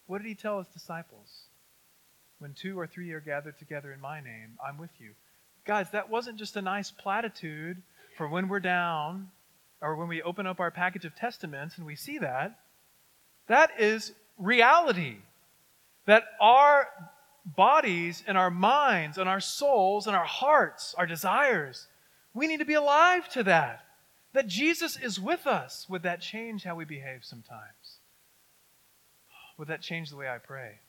What 0.06 0.18
did 0.18 0.28
he 0.28 0.34
tell 0.34 0.58
his 0.58 0.68
disciples? 0.68 1.46
When 2.38 2.52
two 2.52 2.78
or 2.78 2.86
three 2.86 3.10
are 3.12 3.20
gathered 3.20 3.58
together 3.58 3.92
in 3.92 4.00
my 4.00 4.20
name, 4.20 4.58
I'm 4.64 4.76
with 4.76 4.90
you. 4.98 5.12
Guys, 5.64 5.90
that 5.92 6.10
wasn't 6.10 6.38
just 6.38 6.56
a 6.56 6.62
nice 6.62 6.90
platitude 6.90 7.80
for 8.18 8.28
when 8.28 8.48
we're 8.48 8.60
down 8.60 9.30
or 9.80 9.96
when 9.96 10.08
we 10.08 10.20
open 10.20 10.46
up 10.46 10.60
our 10.60 10.70
package 10.70 11.06
of 11.06 11.16
testaments 11.16 11.78
and 11.78 11.86
we 11.86 11.96
see 11.96 12.18
that. 12.18 12.58
That 13.46 13.70
is 13.80 14.12
reality. 14.36 15.16
That 16.04 16.24
our 16.40 16.88
bodies 17.44 18.22
and 18.26 18.38
our 18.38 18.50
minds 18.50 19.18
and 19.18 19.28
our 19.28 19.40
souls 19.40 20.06
and 20.06 20.16
our 20.16 20.24
hearts, 20.24 20.94
our 20.96 21.06
desires, 21.06 21.88
we 22.34 22.46
need 22.46 22.58
to 22.58 22.64
be 22.64 22.74
alive 22.74 23.28
to 23.30 23.42
that. 23.44 23.84
That 24.32 24.46
Jesus 24.46 24.96
is 24.96 25.20
with 25.20 25.46
us. 25.46 25.86
Would 25.90 26.04
that 26.04 26.20
change 26.20 26.64
how 26.64 26.74
we 26.74 26.84
behave 26.84 27.24
sometimes? 27.24 27.98
Would 29.58 29.68
that 29.68 29.82
change 29.82 30.08
the 30.08 30.16
way 30.16 30.28
I 30.28 30.38
pray? 30.38 30.80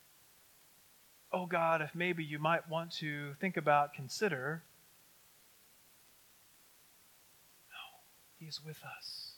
oh 1.34 1.48
God, 1.48 1.82
if 1.82 1.94
maybe 1.96 2.24
you 2.24 2.38
might 2.38 2.70
want 2.70 2.92
to 3.00 3.34
think 3.42 3.58
about, 3.58 3.94
consider. 3.94 4.64
No, 7.70 8.00
He's 8.38 8.62
with 8.64 8.82
us. 8.98 9.33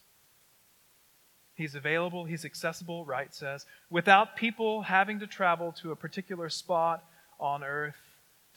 He's 1.55 1.73
available, 1.73 2.25
He's 2.25 2.45
accessible, 2.45 3.05
Wright 3.05 3.33
says, 3.33 3.65
without 3.89 4.35
people 4.35 4.83
having 4.83 5.19
to 5.19 5.27
travel 5.27 5.71
to 5.81 5.91
a 5.91 5.95
particular 5.95 6.49
spot 6.49 7.03
on 7.39 7.63
earth 7.63 7.95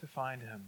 to 0.00 0.06
find 0.06 0.42
Him. 0.42 0.66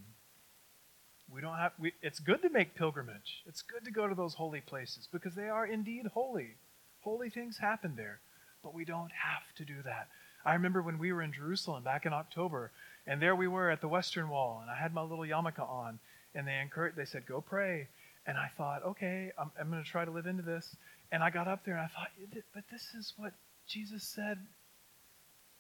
We 1.33 1.41
don't 1.41 1.57
have 1.57 1.73
we, 1.79 1.93
it's 2.03 2.19
good 2.19 2.43
to 2.43 2.51
make 2.51 2.75
pilgrimage. 2.75 3.43
It's 3.47 3.63
good 3.63 3.85
to 3.85 3.91
go 3.91 4.09
to 4.09 4.15
those 4.15 4.35
holy 4.35 4.61
places 4.61 5.09
because 5.13 5.35
they 5.35 5.49
are 5.49 5.67
indeed 5.67 6.07
holy. 6.13 6.55
Holy 7.01 7.31
things 7.31 7.59
happen 7.59 7.95
there. 7.97 8.21
But 8.63 8.75
we 8.75 8.85
don't 8.85 9.13
have 9.13 9.55
to 9.57 9.65
do 9.65 9.83
that. 9.85 10.09
I 10.45 10.55
remember 10.55 10.83
when 10.83 10.99
we 10.99 11.13
were 11.13 11.23
in 11.23 11.33
Jerusalem 11.33 11.83
back 11.83 12.07
in 12.07 12.13
October, 12.13 12.73
and 13.07 13.21
there 13.21 13.37
we 13.37 13.49
were 13.49 13.71
at 13.71 13.81
the 13.81 13.89
Western 13.89 14.29
Wall, 14.29 14.59
and 14.63 14.71
I 14.71 14.77
had 14.77 14.93
my 14.93 15.03
little 15.03 15.25
yarmulke 15.25 15.61
on, 15.61 15.99
and 16.35 16.47
they 16.47 16.59
encouraged, 16.59 16.97
they 16.97 17.05
said, 17.05 17.27
"Go 17.27 17.41
pray." 17.41 17.89
And 18.27 18.37
I 18.37 18.51
thought, 18.57 18.85
okay, 18.85 19.33
I'm, 19.39 19.51
I'm 19.59 19.71
going 19.71 19.83
to 19.83 19.89
try 19.89 20.05
to 20.05 20.11
live 20.11 20.27
into 20.27 20.43
this. 20.43 20.77
And 21.13 21.23
I 21.23 21.31
got 21.31 21.49
up 21.49 21.65
there 21.65 21.75
and 21.75 21.85
I 21.85 21.89
thought, 21.89 22.11
but 22.55 22.65
this 22.71 22.95
is 22.97 23.13
what 23.17 23.33
Jesus 23.67 24.05
said. 24.05 24.39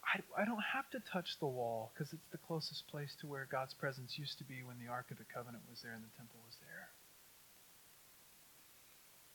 I, 0.04 0.42
I 0.42 0.44
don't 0.44 0.62
have 0.74 0.88
to 0.90 1.00
touch 1.12 1.38
the 1.38 1.46
wall 1.46 1.92
because 1.92 2.12
it's 2.12 2.28
the 2.32 2.38
closest 2.38 2.88
place 2.88 3.14
to 3.20 3.26
where 3.26 3.46
God's 3.50 3.74
presence 3.74 4.18
used 4.18 4.38
to 4.38 4.44
be 4.44 4.62
when 4.62 4.78
the 4.78 4.90
Ark 4.90 5.06
of 5.10 5.18
the 5.18 5.24
Covenant 5.32 5.64
was 5.68 5.82
there 5.82 5.92
and 5.92 6.02
the 6.02 6.16
temple 6.16 6.40
was 6.46 6.56
there. 6.60 6.88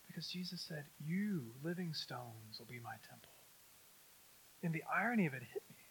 Because 0.07 0.27
Jesus 0.27 0.62
said, 0.62 0.86
You, 1.05 1.51
living 1.63 1.93
stones, 1.93 2.57
will 2.57 2.65
be 2.65 2.79
my 2.79 2.95
temple. 3.10 3.31
And 4.63 4.74
the 4.74 4.84
irony 4.93 5.25
of 5.27 5.34
it 5.34 5.43
hit 5.43 5.63
me. 5.69 5.84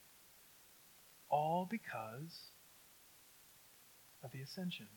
All 1.29 1.69
because 1.71 2.49
of 4.23 4.33
the 4.33 4.41
ascension. 4.41 4.89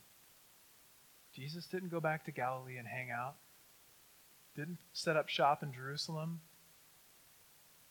Jesus 1.36 1.68
didn't 1.68 1.90
go 1.90 2.00
back 2.00 2.26
to 2.26 2.32
Galilee 2.32 2.78
and 2.78 2.88
hang 2.88 3.12
out, 3.12 3.36
didn't 4.58 4.80
set 4.92 5.16
up 5.16 5.30
shop 5.30 5.62
in 5.62 5.72
Jerusalem, 5.72 6.42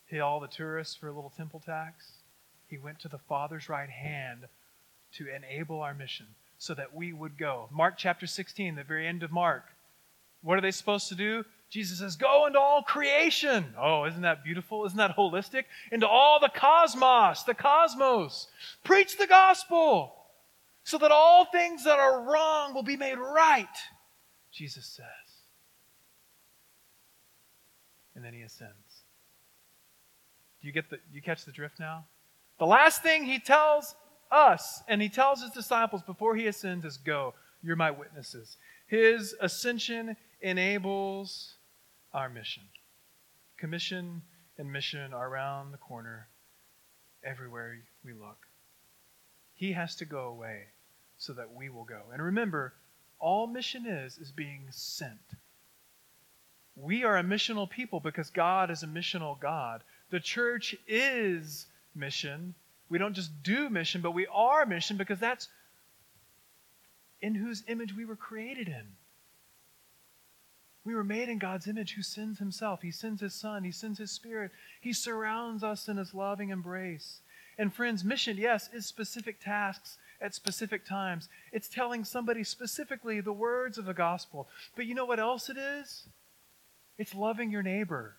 hit 0.07 0.21
all 0.21 0.41
the 0.41 0.49
tourists 0.49 0.97
for 0.97 1.07
a 1.07 1.13
little 1.13 1.33
temple 1.37 1.63
tax. 1.65 2.13
He 2.67 2.77
went 2.77 2.99
to 3.01 3.09
the 3.09 3.19
Father's 3.19 3.69
right 3.69 3.89
hand 3.89 4.47
to 5.13 5.27
enable 5.33 5.81
our 5.81 5.95
mission 5.95 6.27
so 6.59 6.75
that 6.75 6.93
we 6.93 7.13
would 7.13 7.39
go. 7.39 7.69
Mark 7.71 7.95
chapter 7.97 8.27
16, 8.27 8.75
the 8.75 8.83
very 8.83 9.07
end 9.07 9.23
of 9.23 9.31
Mark. 9.31 9.65
What 10.43 10.59
are 10.59 10.61
they 10.61 10.73
supposed 10.73 11.09
to 11.09 11.15
do? 11.15 11.45
Jesus 11.71 11.99
says, 11.99 12.17
Go 12.17 12.47
into 12.47 12.59
all 12.59 12.83
creation. 12.83 13.75
Oh, 13.79 14.05
isn't 14.05 14.23
that 14.23 14.43
beautiful? 14.43 14.85
Isn't 14.87 14.99
that 14.99 15.17
holistic? 15.17 15.65
Into 15.93 16.09
all 16.09 16.41
the 16.41 16.51
cosmos, 16.53 17.45
the 17.45 17.55
cosmos. 17.55 18.49
Preach 18.83 19.17
the 19.19 19.27
gospel 19.27 20.15
so 20.83 20.99
that 20.99 21.13
all 21.13 21.45
things 21.45 21.85
that 21.85 21.99
are 21.99 22.23
wrong 22.23 22.75
will 22.75 22.83
be 22.83 22.97
made 22.97 23.19
right, 23.19 23.67
Jesus 24.53 24.87
says. 24.87 25.26
And 28.17 28.25
then 28.25 28.33
he 28.33 28.43
ascends. 28.43 29.05
Do 30.61 30.67
you 30.67 30.73
get 30.73 30.91
the 30.91 30.99
you 31.13 31.23
catch 31.23 31.45
the 31.45 31.53
drift 31.53 31.79
now? 31.79 32.07
The 32.59 32.67
last 32.67 33.03
thing 33.03 33.25
he 33.25 33.39
tells 33.39 33.95
us 34.33 34.83
and 34.89 35.01
he 35.01 35.09
tells 35.09 35.43
his 35.43 35.51
disciples 35.51 36.03
before 36.03 36.35
he 36.35 36.47
ascends 36.47 36.85
is 36.85 36.97
go, 36.97 37.35
you're 37.63 37.77
my 37.77 37.91
witnesses. 37.91 38.57
His 38.87 39.35
ascension 39.41 40.17
enables 40.41 41.55
our 42.13 42.29
mission. 42.29 42.63
Commission 43.59 44.23
and 44.59 44.73
mission 44.73 45.13
are 45.13 45.29
around 45.29 45.73
the 45.73 45.79
corner 45.79 46.29
everywhere 47.23 47.79
we 48.05 48.13
look. 48.13 48.39
He 49.55 49.73
has 49.73 49.97
to 49.97 50.05
go 50.05 50.29
away 50.29 50.65
so 51.19 51.33
that 51.35 51.53
we 51.53 51.69
will 51.69 51.85
go. 51.85 52.03
And 52.13 52.23
remember, 52.23 52.75
all 53.19 53.47
mission 53.47 53.87
is, 53.87 54.19
is 54.19 54.31
being 54.31 54.69
sent. 54.71 55.35
We 56.77 57.05
are 57.05 57.17
a 57.17 57.25
missional 57.25 57.69
people 57.69 58.01
because 58.01 58.31
God 58.31 58.71
is 58.71 58.83
a 58.83 58.87
missional 58.87 59.41
God. 59.41 59.83
The 60.11 60.21
church 60.21 60.77
is 60.87 61.67
mission. 61.95 62.55
We 62.89 62.99
don't 62.99 63.15
just 63.15 63.43
do 63.43 63.71
mission, 63.71 64.03
but 64.03 64.13
we 64.13 64.27
are 64.27 64.67
mission 64.67 64.97
because 64.97 65.19
that's 65.19 65.49
in 67.23 67.35
whose 67.35 67.65
image 67.67 67.97
we 67.97 68.05
were 68.05 68.17
created 68.17 68.69
in. 68.69 68.85
We 70.85 70.95
were 70.95 71.03
made 71.03 71.29
in 71.29 71.39
God's 71.39 71.67
image 71.67 71.95
who 71.95 72.03
sends 72.03 72.39
himself. 72.39 72.83
He 72.83 72.93
sends 72.93 73.21
his 73.21 73.35
son. 73.35 73.65
He 73.65 73.73
sends 73.73 73.99
his 73.99 74.13
spirit. 74.13 74.53
He 74.81 74.93
surrounds 74.93 75.65
us 75.65 75.89
in 75.89 75.97
his 75.97 76.15
loving 76.15 76.51
embrace. 76.51 77.21
And 77.59 77.75
friends, 77.75 78.05
mission, 78.05 78.37
yes, 78.37 78.69
is 78.73 78.87
specific 78.87 79.41
tasks 79.41 79.99
at 80.21 80.35
specific 80.35 80.87
times. 80.87 81.29
It's 81.53 81.69
telling 81.69 82.05
somebody 82.05 82.45
specifically 82.45 83.21
the 83.21 83.33
words 83.33 83.79
of 83.79 83.87
the 83.87 83.95
gospel. 83.95 84.49
But 84.77 84.87
you 84.87 84.95
know 84.95 85.07
what 85.07 85.19
else 85.19 85.49
it 85.49 85.57
is? 85.57 86.07
It's 86.99 87.15
loving 87.15 87.51
your 87.51 87.63
neighbor, 87.63 88.15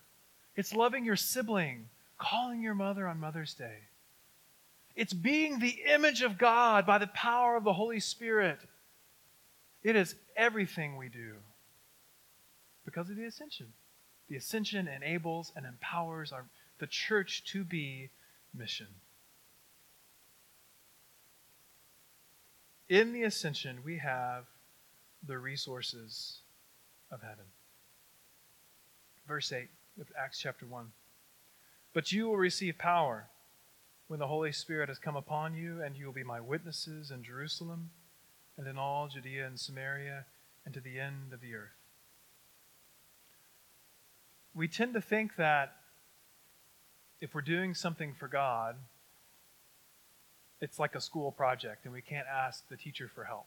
it's 0.56 0.74
loving 0.74 1.04
your 1.04 1.16
sibling, 1.16 1.88
calling 2.18 2.60
your 2.60 2.74
mother 2.74 3.06
on 3.06 3.20
Mother's 3.20 3.54
Day. 3.54 3.78
It's 4.96 5.12
being 5.12 5.60
the 5.60 5.82
image 5.94 6.22
of 6.22 6.38
God 6.38 6.84
by 6.84 6.98
the 6.98 7.06
power 7.06 7.56
of 7.56 7.62
the 7.62 7.72
Holy 7.72 8.00
Spirit. 8.00 8.58
It 9.84 9.94
is 9.94 10.16
everything 10.36 10.96
we 10.96 11.08
do 11.08 11.34
because 12.84 13.08
of 13.08 13.16
the 13.16 13.24
ascension. 13.24 13.66
The 14.28 14.36
ascension 14.36 14.88
enables 14.88 15.52
and 15.54 15.64
empowers 15.64 16.32
our, 16.32 16.44
the 16.78 16.86
church 16.88 17.44
to 17.52 17.62
be 17.62 18.10
mission. 18.52 18.88
In 22.88 23.12
the 23.12 23.22
ascension, 23.22 23.78
we 23.84 23.98
have 23.98 24.44
the 25.26 25.38
resources 25.38 26.38
of 27.12 27.20
heaven. 27.20 27.44
Verse 29.28 29.52
8 29.52 29.68
of 30.00 30.06
Acts 30.18 30.38
chapter 30.40 30.64
1. 30.64 30.86
But 31.92 32.12
you 32.12 32.26
will 32.26 32.38
receive 32.38 32.78
power 32.78 33.26
when 34.06 34.18
the 34.18 34.26
Holy 34.26 34.52
Spirit 34.52 34.88
has 34.88 34.98
come 34.98 35.16
upon 35.16 35.54
you, 35.54 35.82
and 35.82 35.94
you 35.94 36.06
will 36.06 36.14
be 36.14 36.24
my 36.24 36.40
witnesses 36.40 37.10
in 37.10 37.22
Jerusalem 37.22 37.90
and 38.56 38.66
in 38.66 38.78
all 38.78 39.06
Judea 39.06 39.46
and 39.46 39.60
Samaria 39.60 40.24
and 40.64 40.72
to 40.72 40.80
the 40.80 40.98
end 40.98 41.34
of 41.34 41.42
the 41.42 41.54
earth. 41.54 41.76
We 44.54 44.66
tend 44.66 44.94
to 44.94 45.00
think 45.02 45.36
that 45.36 45.76
if 47.20 47.34
we're 47.34 47.42
doing 47.42 47.74
something 47.74 48.14
for 48.18 48.28
God, 48.28 48.76
it's 50.62 50.78
like 50.78 50.94
a 50.94 51.00
school 51.02 51.32
project 51.32 51.84
and 51.84 51.92
we 51.92 52.00
can't 52.00 52.26
ask 52.26 52.66
the 52.68 52.76
teacher 52.76 53.10
for 53.14 53.24
help. 53.24 53.46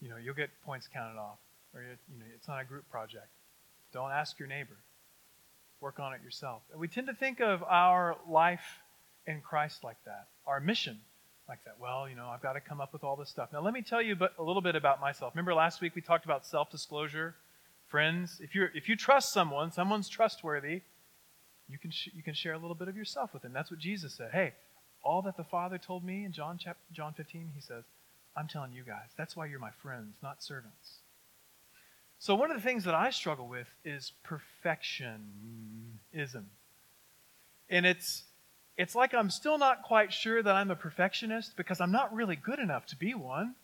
You 0.00 0.08
know, 0.08 0.16
you'll 0.16 0.34
get 0.34 0.48
points 0.64 0.88
counted 0.90 1.18
off, 1.18 1.38
or 1.74 1.82
you 1.82 2.18
know, 2.18 2.24
it's 2.34 2.48
not 2.48 2.60
a 2.60 2.64
group 2.64 2.88
project. 2.90 3.28
Don't 3.92 4.10
ask 4.10 4.38
your 4.38 4.48
neighbor. 4.48 4.76
Work 5.80 5.98
on 5.98 6.12
it 6.12 6.22
yourself. 6.22 6.62
And 6.72 6.80
we 6.80 6.88
tend 6.88 7.06
to 7.06 7.14
think 7.14 7.40
of 7.40 7.62
our 7.62 8.16
life 8.28 8.80
in 9.26 9.40
Christ 9.40 9.82
like 9.82 9.96
that, 10.04 10.28
our 10.46 10.60
mission 10.60 10.98
like 11.48 11.64
that. 11.64 11.76
Well, 11.80 12.08
you 12.08 12.14
know, 12.14 12.28
I've 12.28 12.42
got 12.42 12.52
to 12.52 12.60
come 12.60 12.80
up 12.80 12.92
with 12.92 13.02
all 13.02 13.16
this 13.16 13.28
stuff. 13.28 13.48
Now, 13.52 13.60
let 13.60 13.74
me 13.74 13.82
tell 13.82 14.02
you 14.02 14.16
a 14.38 14.42
little 14.42 14.62
bit 14.62 14.76
about 14.76 15.00
myself. 15.00 15.34
Remember 15.34 15.54
last 15.54 15.80
week 15.80 15.94
we 15.94 16.02
talked 16.02 16.24
about 16.24 16.46
self-disclosure, 16.46 17.34
friends. 17.88 18.40
If 18.40 18.54
you 18.54 18.68
if 18.74 18.88
you 18.88 18.96
trust 18.96 19.32
someone, 19.32 19.72
someone's 19.72 20.08
trustworthy. 20.08 20.82
You 21.68 21.78
can 21.78 21.90
sh- 21.90 22.10
you 22.14 22.22
can 22.22 22.34
share 22.34 22.52
a 22.52 22.58
little 22.58 22.74
bit 22.74 22.88
of 22.88 22.96
yourself 22.96 23.32
with 23.32 23.42
them. 23.42 23.52
That's 23.52 23.70
what 23.70 23.80
Jesus 23.80 24.14
said. 24.14 24.30
Hey, 24.32 24.54
all 25.02 25.22
that 25.22 25.36
the 25.36 25.44
Father 25.44 25.78
told 25.78 26.04
me 26.04 26.24
in 26.24 26.32
John, 26.32 26.58
chapter, 26.58 26.82
John 26.92 27.14
15, 27.14 27.52
he 27.54 27.60
says, 27.60 27.84
I'm 28.36 28.48
telling 28.48 28.72
you 28.72 28.82
guys. 28.84 29.10
That's 29.16 29.36
why 29.36 29.46
you're 29.46 29.58
my 29.58 29.70
friends, 29.82 30.14
not 30.22 30.42
servants. 30.42 30.98
So, 32.20 32.34
one 32.34 32.50
of 32.50 32.56
the 32.58 32.62
things 32.62 32.84
that 32.84 32.94
I 32.94 33.08
struggle 33.08 33.48
with 33.48 33.66
is 33.82 34.12
perfectionism. 34.26 36.44
And 37.70 37.86
it's, 37.86 38.24
it's 38.76 38.94
like 38.94 39.14
I'm 39.14 39.30
still 39.30 39.56
not 39.56 39.84
quite 39.84 40.12
sure 40.12 40.42
that 40.42 40.54
I'm 40.54 40.70
a 40.70 40.76
perfectionist 40.76 41.56
because 41.56 41.80
I'm 41.80 41.90
not 41.90 42.14
really 42.14 42.36
good 42.36 42.58
enough 42.58 42.84
to 42.88 42.96
be 42.96 43.14
one. 43.14 43.54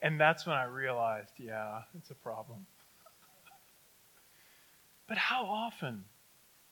And 0.00 0.20
that's 0.20 0.46
when 0.46 0.54
I 0.54 0.62
realized, 0.62 1.32
yeah, 1.38 1.80
it's 1.98 2.10
a 2.10 2.14
problem. 2.14 2.64
but 5.08 5.18
how 5.18 5.44
often 5.44 6.04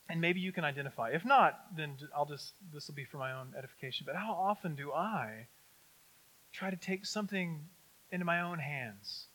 and 0.09 0.21
maybe 0.21 0.39
you 0.39 0.53
can 0.53 0.65
identify. 0.65 1.11
If 1.11 1.25
not, 1.25 1.59
then 1.77 1.97
I'll 2.15 2.27
just, 2.27 2.53
this 2.73 2.87
will 2.87 2.95
be 2.95 3.05
for 3.05 3.17
my 3.17 3.33
own 3.33 3.53
edification. 3.59 4.05
But 4.07 4.15
how 4.15 4.33
often 4.33 4.77
do 4.77 4.93
I 4.93 5.49
try 6.53 6.71
to 6.71 6.77
take 6.77 7.05
something 7.05 7.65
into 8.11 8.25
my 8.25 8.41
own 8.41 8.59
hands? 8.59 9.27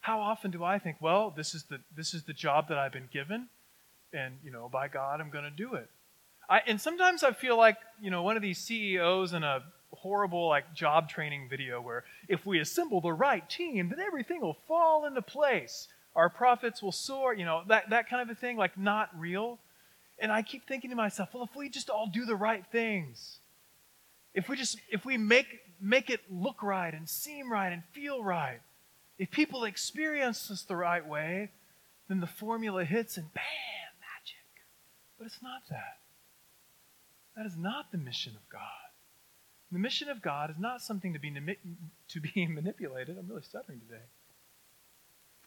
How 0.00 0.20
often 0.20 0.50
do 0.50 0.62
I 0.62 0.78
think, 0.78 0.98
well, 1.00 1.32
this 1.34 1.54
is 1.54 1.64
the, 1.64 1.78
this 1.96 2.14
is 2.14 2.24
the 2.24 2.32
job 2.32 2.68
that 2.68 2.78
I've 2.78 2.92
been 2.92 3.08
given, 3.12 3.48
and, 4.12 4.36
you 4.44 4.50
know, 4.50 4.68
by 4.70 4.88
God, 4.88 5.20
I'm 5.20 5.30
going 5.30 5.44
to 5.44 5.50
do 5.50 5.74
it. 5.74 5.88
I, 6.48 6.60
and 6.66 6.80
sometimes 6.80 7.24
I 7.24 7.32
feel 7.32 7.56
like, 7.56 7.78
you 8.00 8.10
know, 8.10 8.22
one 8.22 8.36
of 8.36 8.42
these 8.42 8.58
CEOs 8.58 9.32
in 9.32 9.42
a 9.42 9.62
horrible, 9.92 10.48
like, 10.48 10.74
job 10.74 11.08
training 11.08 11.48
video 11.48 11.80
where 11.80 12.04
if 12.28 12.44
we 12.44 12.60
assemble 12.60 13.00
the 13.00 13.12
right 13.12 13.48
team, 13.48 13.88
then 13.88 14.00
everything 14.00 14.42
will 14.42 14.58
fall 14.68 15.06
into 15.06 15.22
place 15.22 15.88
our 16.16 16.28
profits 16.28 16.82
will 16.82 16.92
soar, 16.92 17.34
you 17.34 17.44
know, 17.44 17.62
that, 17.68 17.90
that 17.90 18.08
kind 18.08 18.22
of 18.22 18.34
a 18.34 18.38
thing, 18.38 18.56
like 18.56 18.78
not 18.78 19.10
real. 19.18 19.58
And 20.18 20.30
I 20.30 20.42
keep 20.42 20.66
thinking 20.66 20.90
to 20.90 20.96
myself, 20.96 21.30
well, 21.34 21.44
if 21.44 21.56
we 21.56 21.68
just 21.68 21.90
all 21.90 22.06
do 22.06 22.24
the 22.24 22.36
right 22.36 22.64
things, 22.70 23.38
if 24.32 24.48
we 24.48 24.56
just, 24.56 24.78
if 24.90 25.04
we 25.04 25.16
make, 25.16 25.46
make 25.84 26.08
it 26.08 26.20
look 26.30 26.62
right 26.62 26.94
and 26.94 27.08
seem 27.08 27.52
right 27.52 27.72
and 27.72 27.82
feel 27.92 28.24
right, 28.24 28.60
if 29.18 29.30
people 29.30 29.64
experience 29.64 30.48
this 30.48 30.62
the 30.62 30.76
right 30.76 31.06
way, 31.06 31.50
then 32.08 32.20
the 32.20 32.26
formula 32.26 32.84
hits 32.84 33.16
and 33.16 33.32
bam, 33.34 33.44
magic. 34.00 34.64
But 35.18 35.26
it's 35.26 35.42
not 35.42 35.62
that. 35.70 35.98
That 37.36 37.46
is 37.46 37.56
not 37.56 37.92
the 37.92 37.98
mission 37.98 38.32
of 38.34 38.48
God. 38.50 38.60
The 39.70 39.78
mission 39.78 40.08
of 40.08 40.22
God 40.22 40.50
is 40.50 40.58
not 40.58 40.82
something 40.82 41.12
to 41.12 41.18
be, 41.18 41.30
to 41.30 42.20
be 42.20 42.46
manipulated. 42.50 43.18
I'm 43.18 43.28
really 43.28 43.42
stuttering 43.42 43.80
today. 43.80 44.02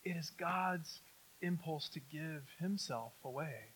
It 0.04 0.18
is 0.18 0.30
God's 0.30 1.00
impulse 1.42 1.90
to 1.90 2.00
give 2.00 2.44
himself 2.60 3.14
away 3.24 3.72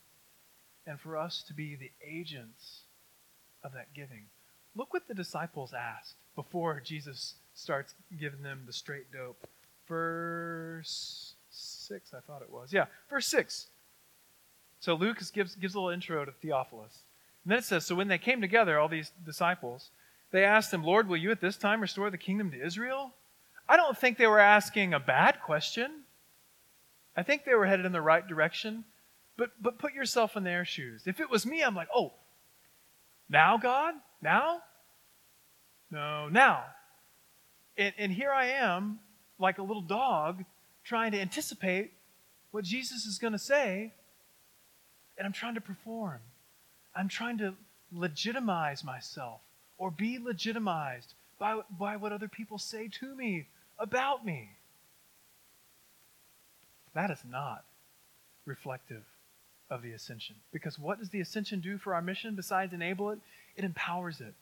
and 0.85 0.99
for 0.99 1.17
us 1.17 1.43
to 1.47 1.53
be 1.53 1.75
the 1.75 1.91
agents 2.05 2.81
of 3.63 3.73
that 3.73 3.93
giving. 3.93 4.25
Look 4.75 4.93
what 4.93 5.07
the 5.07 5.13
disciples 5.13 5.73
asked 5.73 6.15
before 6.35 6.81
Jesus 6.83 7.35
starts 7.53 7.93
giving 8.19 8.43
them 8.43 8.63
the 8.65 8.73
straight 8.73 9.11
dope. 9.11 9.47
Verse 9.87 11.33
6, 11.49 12.13
I 12.13 12.19
thought 12.19 12.41
it 12.41 12.49
was. 12.49 12.71
Yeah, 12.71 12.85
verse 13.09 13.27
6. 13.27 13.67
So 14.79 14.95
Luke 14.95 15.19
gives, 15.33 15.55
gives 15.55 15.75
a 15.75 15.79
little 15.79 15.93
intro 15.93 16.25
to 16.25 16.31
Theophilus. 16.31 17.03
And 17.43 17.51
then 17.51 17.59
it 17.59 17.65
says 17.65 17.85
So 17.85 17.95
when 17.95 18.07
they 18.07 18.17
came 18.17 18.41
together, 18.41 18.79
all 18.79 18.87
these 18.87 19.11
disciples, 19.25 19.89
they 20.31 20.43
asked 20.43 20.73
him, 20.73 20.83
Lord, 20.83 21.07
will 21.07 21.17
you 21.17 21.31
at 21.31 21.41
this 21.41 21.57
time 21.57 21.81
restore 21.81 22.09
the 22.09 22.17
kingdom 22.17 22.51
to 22.51 22.65
Israel? 22.65 23.13
I 23.67 23.77
don't 23.77 23.97
think 23.97 24.17
they 24.17 24.27
were 24.27 24.39
asking 24.39 24.93
a 24.93 24.99
bad 24.99 25.41
question. 25.41 25.91
I 27.15 27.23
think 27.23 27.43
they 27.43 27.53
were 27.53 27.65
headed 27.65 27.85
in 27.85 27.91
the 27.91 28.01
right 28.01 28.25
direction. 28.25 28.85
But, 29.37 29.51
but 29.61 29.79
put 29.79 29.93
yourself 29.93 30.35
in 30.35 30.43
their 30.43 30.65
shoes. 30.65 31.03
If 31.05 31.19
it 31.19 31.29
was 31.29 31.45
me, 31.45 31.61
I'm 31.63 31.75
like, 31.75 31.87
oh, 31.93 32.13
now, 33.29 33.57
God? 33.57 33.95
Now? 34.21 34.61
No, 35.91 36.29
now. 36.29 36.63
And, 37.77 37.93
and 37.97 38.11
here 38.11 38.31
I 38.31 38.45
am, 38.45 38.99
like 39.37 39.57
a 39.57 39.63
little 39.63 39.81
dog, 39.81 40.43
trying 40.83 41.11
to 41.11 41.19
anticipate 41.19 41.91
what 42.51 42.63
Jesus 42.63 43.05
is 43.05 43.17
going 43.17 43.33
to 43.33 43.39
say, 43.39 43.93
and 45.17 45.25
I'm 45.25 45.33
trying 45.33 45.55
to 45.55 45.61
perform. 45.61 46.19
I'm 46.95 47.07
trying 47.07 47.37
to 47.39 47.53
legitimize 47.91 48.83
myself 48.83 49.41
or 49.77 49.91
be 49.91 50.17
legitimized 50.17 51.13
by, 51.39 51.61
by 51.77 51.97
what 51.97 52.11
other 52.11 52.27
people 52.27 52.57
say 52.57 52.87
to 52.99 53.15
me 53.15 53.47
about 53.79 54.25
me. 54.25 54.49
That 56.93 57.09
is 57.09 57.23
not 57.29 57.63
reflective 58.45 59.03
of 59.69 59.81
the 59.81 59.91
ascension. 59.91 60.35
Because 60.51 60.77
what 60.77 60.99
does 60.99 61.09
the 61.09 61.21
ascension 61.21 61.61
do 61.61 61.77
for 61.77 61.95
our 61.95 62.01
mission 62.01 62.35
besides 62.35 62.73
enable 62.73 63.09
it? 63.11 63.19
It 63.55 63.63
empowers 63.63 64.19
it. 64.19 64.33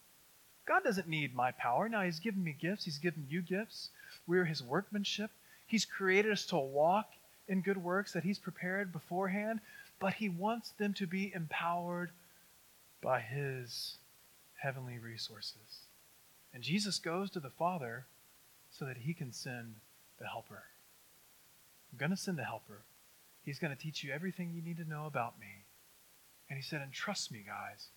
God 0.70 0.84
doesn't 0.84 1.08
need 1.08 1.36
my 1.36 1.52
power. 1.52 1.90
Now, 1.90 2.04
He's 2.04 2.20
given 2.20 2.44
me 2.44 2.56
gifts, 2.58 2.86
He's 2.86 3.00
given 3.00 3.26
you 3.28 3.42
gifts. 3.42 3.90
We're 4.28 4.46
His 4.46 4.62
workmanship. 4.62 5.32
He's 5.66 5.84
created 5.84 6.32
us 6.32 6.46
to 6.46 6.58
walk 6.58 7.10
in 7.48 7.62
good 7.62 7.78
works 7.78 8.14
that 8.14 8.24
He's 8.24 8.38
prepared 8.38 8.94
beforehand, 8.94 9.62
but 10.00 10.14
He 10.14 10.30
wants 10.30 10.70
them 10.78 10.94
to 10.94 11.08
be 11.08 11.34
empowered 11.34 12.12
by 13.02 13.20
His 13.20 13.98
heavenly 14.62 15.00
resources. 15.00 15.88
And 16.54 16.62
Jesus 16.62 17.00
goes 17.00 17.32
to 17.32 17.40
the 17.40 17.50
Father 17.50 18.06
so 18.70 18.86
that 18.86 18.98
He 18.98 19.16
can 19.16 19.34
send 19.34 19.74
the 20.20 20.28
Helper. 20.28 20.64
I'm 21.92 21.98
going 21.98 22.12
to 22.12 22.18
send 22.18 22.38
the 22.38 22.44
Helper. 22.44 22.84
He's 23.44 23.58
going 23.58 23.76
to 23.76 23.82
teach 23.82 24.04
you 24.04 24.14
everything 24.14 24.52
you 24.54 24.62
need 24.62 24.78
to 24.78 24.88
know 24.88 25.08
about 25.08 25.40
me. 25.40 25.64
And 26.48 26.58
he 26.58 26.64
said, 26.64 26.82
and 26.82 26.92
trust 26.92 27.32
me, 27.32 27.44
guys, 27.46 27.88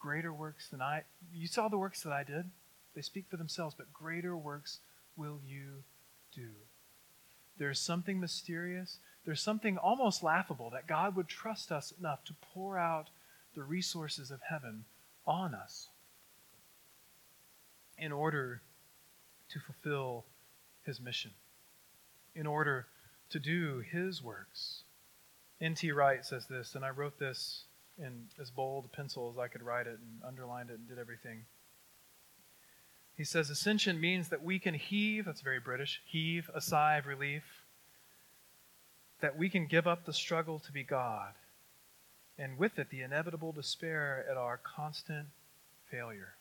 greater 0.00 0.32
works 0.32 0.68
than 0.68 0.82
I. 0.82 1.04
You 1.32 1.46
saw 1.46 1.68
the 1.68 1.78
works 1.78 2.02
that 2.02 2.12
I 2.12 2.24
did. 2.24 2.50
They 2.94 3.02
speak 3.02 3.26
for 3.30 3.36
themselves, 3.36 3.74
but 3.76 3.92
greater 3.92 4.36
works 4.36 4.80
will 5.16 5.38
you 5.46 5.84
do. 6.34 6.48
There's 7.58 7.78
something 7.78 8.18
mysterious. 8.18 8.98
There's 9.24 9.42
something 9.42 9.76
almost 9.76 10.22
laughable 10.22 10.70
that 10.70 10.88
God 10.88 11.14
would 11.14 11.28
trust 11.28 11.70
us 11.70 11.92
enough 11.98 12.24
to 12.24 12.34
pour 12.54 12.78
out 12.78 13.10
the 13.54 13.62
resources 13.62 14.30
of 14.30 14.40
heaven 14.48 14.84
on 15.26 15.54
us 15.54 15.88
in 17.98 18.12
order 18.12 18.62
to 19.50 19.60
fulfill 19.60 20.24
his 20.84 21.00
mission, 21.00 21.32
in 22.34 22.46
order 22.46 22.86
to 23.28 23.38
do 23.38 23.80
his 23.80 24.22
works. 24.22 24.84
N.T. 25.60 25.92
Wright 25.92 26.24
says 26.24 26.46
this, 26.46 26.74
and 26.74 26.84
I 26.84 26.90
wrote 26.90 27.18
this 27.18 27.64
in 28.00 28.26
as 28.40 28.50
bold 28.50 28.86
a 28.86 28.88
pencil 28.88 29.30
as 29.30 29.38
I 29.38 29.48
could 29.48 29.62
write 29.62 29.86
it 29.86 29.98
and 29.98 30.22
underlined 30.26 30.70
it 30.70 30.78
and 30.78 30.88
did 30.88 30.98
everything. 30.98 31.44
He 33.16 33.24
says, 33.24 33.50
Ascension 33.50 34.00
means 34.00 34.28
that 34.28 34.42
we 34.42 34.58
can 34.58 34.74
heave, 34.74 35.26
that's 35.26 35.42
very 35.42 35.60
British, 35.60 36.00
heave 36.06 36.50
a 36.54 36.60
sigh 36.60 36.96
of 36.96 37.06
relief, 37.06 37.42
that 39.20 39.36
we 39.36 39.50
can 39.50 39.66
give 39.66 39.86
up 39.86 40.06
the 40.06 40.12
struggle 40.12 40.58
to 40.60 40.72
be 40.72 40.82
God, 40.82 41.34
and 42.38 42.56
with 42.56 42.78
it 42.78 42.88
the 42.90 43.02
inevitable 43.02 43.52
despair 43.52 44.24
at 44.30 44.38
our 44.38 44.58
constant 44.58 45.26
failure. 45.90 46.34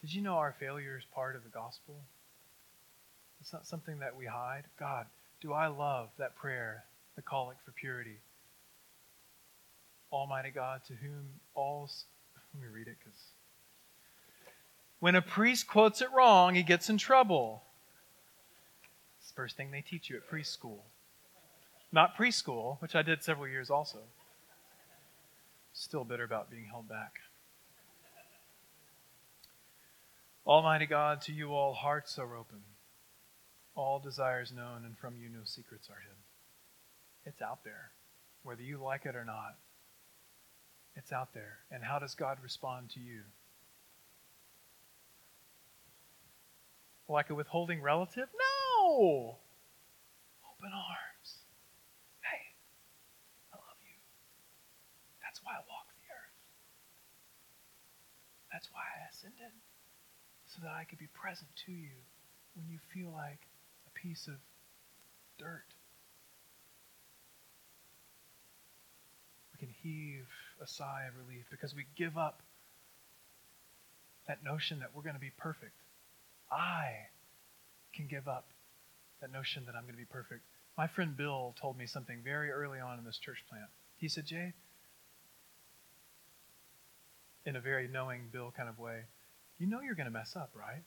Did 0.00 0.14
you 0.14 0.22
know 0.22 0.36
our 0.36 0.54
failure 0.58 0.96
is 0.96 1.04
part 1.14 1.36
of 1.36 1.42
the 1.42 1.50
gospel? 1.50 1.96
It's 3.40 3.52
not 3.52 3.66
something 3.66 3.98
that 3.98 4.16
we 4.16 4.26
hide. 4.26 4.64
God, 4.78 5.06
do 5.40 5.52
I 5.52 5.66
love 5.66 6.08
that 6.18 6.36
prayer, 6.36 6.84
the 7.16 7.22
collect 7.22 7.64
for 7.64 7.72
purity? 7.72 8.18
Almighty 10.12 10.50
God, 10.50 10.82
to 10.88 10.94
whom 10.94 11.40
all. 11.54 11.90
Let 12.54 12.62
me 12.62 12.68
read 12.72 12.88
it 12.88 12.96
because. 12.98 13.18
When 15.00 15.14
a 15.14 15.22
priest 15.22 15.68
quotes 15.68 16.02
it 16.02 16.08
wrong, 16.12 16.56
he 16.56 16.62
gets 16.64 16.90
in 16.90 16.98
trouble. 16.98 17.62
It's 19.20 19.28
the 19.28 19.34
first 19.34 19.56
thing 19.56 19.70
they 19.70 19.80
teach 19.80 20.10
you 20.10 20.16
at 20.16 20.28
preschool. 20.28 20.80
Not 21.92 22.16
preschool, 22.16 22.80
which 22.82 22.96
I 22.96 23.02
did 23.02 23.22
several 23.22 23.46
years 23.46 23.70
also. 23.70 23.98
Still 25.72 26.02
bitter 26.02 26.24
about 26.24 26.50
being 26.50 26.64
held 26.64 26.88
back. 26.88 27.12
Almighty 30.44 30.86
God, 30.86 31.20
to 31.22 31.32
you 31.32 31.54
all 31.54 31.74
hearts 31.74 32.18
are 32.18 32.34
open 32.34 32.62
all 33.78 34.00
desires 34.00 34.52
known, 34.52 34.84
and 34.84 34.98
from 34.98 35.14
you 35.16 35.28
no 35.28 35.40
secrets 35.44 35.88
are 35.88 36.00
hidden. 36.00 36.18
It's 37.24 37.40
out 37.40 37.62
there, 37.64 37.92
whether 38.42 38.62
you 38.62 38.82
like 38.82 39.06
it 39.06 39.14
or 39.14 39.24
not. 39.24 39.56
It's 40.98 41.12
out 41.12 41.32
there. 41.32 41.58
And 41.70 41.84
how 41.84 42.00
does 42.00 42.16
God 42.16 42.38
respond 42.42 42.90
to 42.90 43.00
you? 43.00 43.22
Like 47.08 47.30
a 47.30 47.36
withholding 47.36 47.80
relative? 47.80 48.26
No! 48.34 49.38
Open 50.42 50.72
arms. 50.74 51.38
Hey, 52.20 52.50
I 53.52 53.56
love 53.56 53.78
you. 53.80 53.94
That's 55.22 55.40
why 55.44 55.52
I 55.52 55.62
walk 55.70 55.86
the 55.86 56.10
earth. 56.10 56.34
That's 58.52 58.68
why 58.72 58.82
I 58.82 59.08
ascended, 59.08 59.54
so 60.48 60.58
that 60.64 60.72
I 60.72 60.82
could 60.82 60.98
be 60.98 61.08
present 61.14 61.48
to 61.66 61.72
you 61.72 61.94
when 62.56 62.66
you 62.68 62.80
feel 62.92 63.12
like 63.14 63.46
a 63.86 63.90
piece 63.94 64.26
of 64.26 64.34
dirt. 65.38 65.72
We 69.54 69.64
can 69.64 69.74
heave 69.80 70.26
a 70.62 70.66
sigh 70.66 71.04
of 71.08 71.14
relief 71.26 71.46
because 71.50 71.74
we 71.74 71.86
give 71.96 72.16
up 72.16 72.42
that 74.26 74.44
notion 74.44 74.80
that 74.80 74.90
we're 74.94 75.02
going 75.02 75.14
to 75.14 75.20
be 75.20 75.32
perfect. 75.36 75.72
I 76.50 77.08
can 77.94 78.06
give 78.06 78.28
up 78.28 78.46
that 79.20 79.32
notion 79.32 79.64
that 79.66 79.74
I'm 79.74 79.82
going 79.82 79.94
to 79.94 79.98
be 79.98 80.04
perfect. 80.04 80.42
My 80.76 80.86
friend 80.86 81.16
Bill 81.16 81.54
told 81.60 81.76
me 81.76 81.86
something 81.86 82.20
very 82.22 82.50
early 82.50 82.78
on 82.78 82.98
in 82.98 83.04
this 83.04 83.18
church 83.18 83.44
plant. 83.50 83.66
He 83.96 84.08
said, 84.08 84.26
Jay, 84.26 84.52
in 87.44 87.56
a 87.56 87.60
very 87.60 87.88
knowing 87.88 88.28
Bill 88.32 88.52
kind 88.56 88.68
of 88.68 88.78
way, 88.78 89.02
you 89.58 89.66
know 89.66 89.80
you're 89.80 89.96
going 89.96 90.06
to 90.06 90.12
mess 90.12 90.36
up, 90.36 90.50
right? 90.54 90.84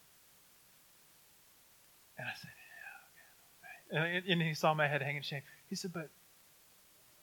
And 2.17 2.27
I 2.27 2.31
said, 2.39 2.51
yeah, 3.91 4.03
and, 4.17 4.25
and 4.27 4.41
he 4.41 4.53
saw 4.53 4.73
my 4.73 4.87
head 4.87 5.01
hanging 5.01 5.23
shame. 5.23 5.41
He 5.69 5.75
said, 5.75 5.91
but, 5.91 6.09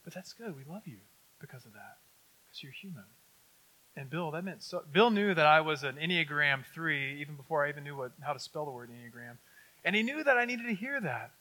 but 0.03 0.13
that's 0.13 0.33
good. 0.33 0.55
We 0.55 0.63
love 0.71 0.83
you 0.85 0.99
because 1.39 1.65
of 1.65 1.73
that, 1.73 1.97
because 2.49 2.63
you're 2.63 2.71
human. 2.71 3.03
And 3.95 4.09
Bill, 4.09 4.31
that 4.31 4.43
meant 4.43 4.63
so. 4.63 4.83
Bill 4.91 5.09
knew 5.09 5.33
that 5.33 5.45
I 5.45 5.61
was 5.61 5.83
an 5.83 5.95
Enneagram 5.95 6.63
three 6.73 7.19
even 7.21 7.35
before 7.35 7.65
I 7.65 7.69
even 7.69 7.83
knew 7.83 7.95
what, 7.95 8.11
how 8.21 8.33
to 8.33 8.39
spell 8.39 8.65
the 8.65 8.71
word 8.71 8.89
Enneagram, 8.89 9.37
and 9.83 9.95
he 9.95 10.03
knew 10.03 10.23
that 10.23 10.37
I 10.37 10.45
needed 10.45 10.67
to 10.67 10.73
hear 10.73 11.01
that 11.01 11.31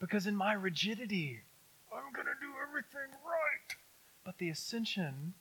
because 0.00 0.26
in 0.26 0.34
my 0.34 0.52
rigidity, 0.52 1.40
I'm 1.92 2.12
going 2.12 2.26
to 2.26 2.40
do 2.40 2.52
everything 2.66 3.12
right. 3.24 3.76
But 4.24 4.38
the 4.38 4.48
ascension, 4.48 5.34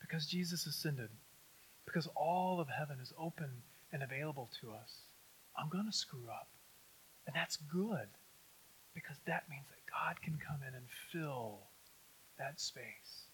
because 0.00 0.26
Jesus 0.26 0.66
ascended, 0.66 1.08
because 1.84 2.08
all 2.14 2.60
of 2.60 2.68
heaven 2.68 2.98
is 3.00 3.12
open 3.18 3.50
and 3.92 4.02
available 4.02 4.48
to 4.60 4.72
us, 4.72 5.00
I'm 5.58 5.68
going 5.68 5.86
to 5.86 5.96
screw 5.96 6.28
up. 6.28 6.48
And 7.26 7.34
that's 7.34 7.56
good 7.56 8.08
because 8.94 9.16
that 9.26 9.44
means 9.50 9.66
that 9.68 9.92
God 9.92 10.22
can 10.22 10.38
come 10.38 10.60
in 10.66 10.74
and 10.74 10.86
fill 11.12 11.58
that 12.38 12.60
space. 12.60 13.25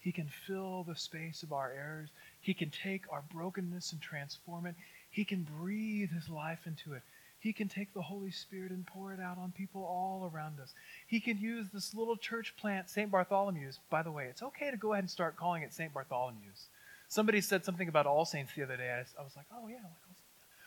He 0.00 0.12
can 0.12 0.28
fill 0.46 0.84
the 0.84 0.96
space 0.96 1.42
of 1.42 1.52
our 1.52 1.72
errors. 1.72 2.10
He 2.40 2.54
can 2.54 2.70
take 2.70 3.02
our 3.10 3.22
brokenness 3.32 3.92
and 3.92 4.00
transform 4.00 4.66
it. 4.66 4.74
He 5.10 5.24
can 5.24 5.42
breathe 5.42 6.10
His 6.10 6.28
life 6.28 6.66
into 6.66 6.94
it. 6.94 7.02
He 7.40 7.52
can 7.52 7.68
take 7.68 7.94
the 7.94 8.02
Holy 8.02 8.30
Spirit 8.30 8.72
and 8.72 8.86
pour 8.86 9.12
it 9.12 9.20
out 9.20 9.38
on 9.38 9.52
people 9.52 9.82
all 9.82 10.30
around 10.32 10.58
us. 10.60 10.74
He 11.06 11.20
can 11.20 11.38
use 11.38 11.66
this 11.72 11.94
little 11.94 12.16
church 12.16 12.54
plant, 12.56 12.90
St. 12.90 13.10
Bartholomew's. 13.10 13.78
By 13.90 14.02
the 14.02 14.10
way, 14.10 14.26
it's 14.26 14.42
okay 14.42 14.70
to 14.70 14.76
go 14.76 14.92
ahead 14.92 15.04
and 15.04 15.10
start 15.10 15.36
calling 15.36 15.62
it 15.62 15.72
St. 15.72 15.92
Bartholomew's. 15.94 16.66
Somebody 17.08 17.40
said 17.40 17.64
something 17.64 17.88
about 17.88 18.06
All 18.06 18.24
Saints 18.24 18.52
the 18.54 18.64
other 18.64 18.76
day. 18.76 18.90
I, 18.90 19.22
was 19.22 19.36
like, 19.36 19.46
oh, 19.54 19.68
yeah. 19.68 19.76